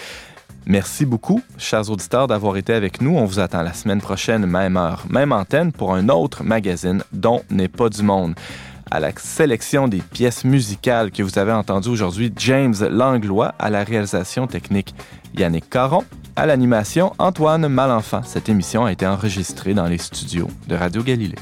[0.69, 3.17] Merci beaucoup, chers auditeurs, d'avoir été avec nous.
[3.17, 7.43] On vous attend la semaine prochaine, même heure, même antenne, pour un autre magazine dont
[7.51, 8.35] n'est pas du monde.
[8.91, 13.85] À la sélection des pièces musicales que vous avez entendues aujourd'hui, James Langlois, à la
[13.85, 14.93] réalisation technique,
[15.37, 16.05] Yannick Caron,
[16.35, 18.23] à l'animation, Antoine Malenfant.
[18.25, 21.37] Cette émission a été enregistrée dans les studios de Radio Galilée.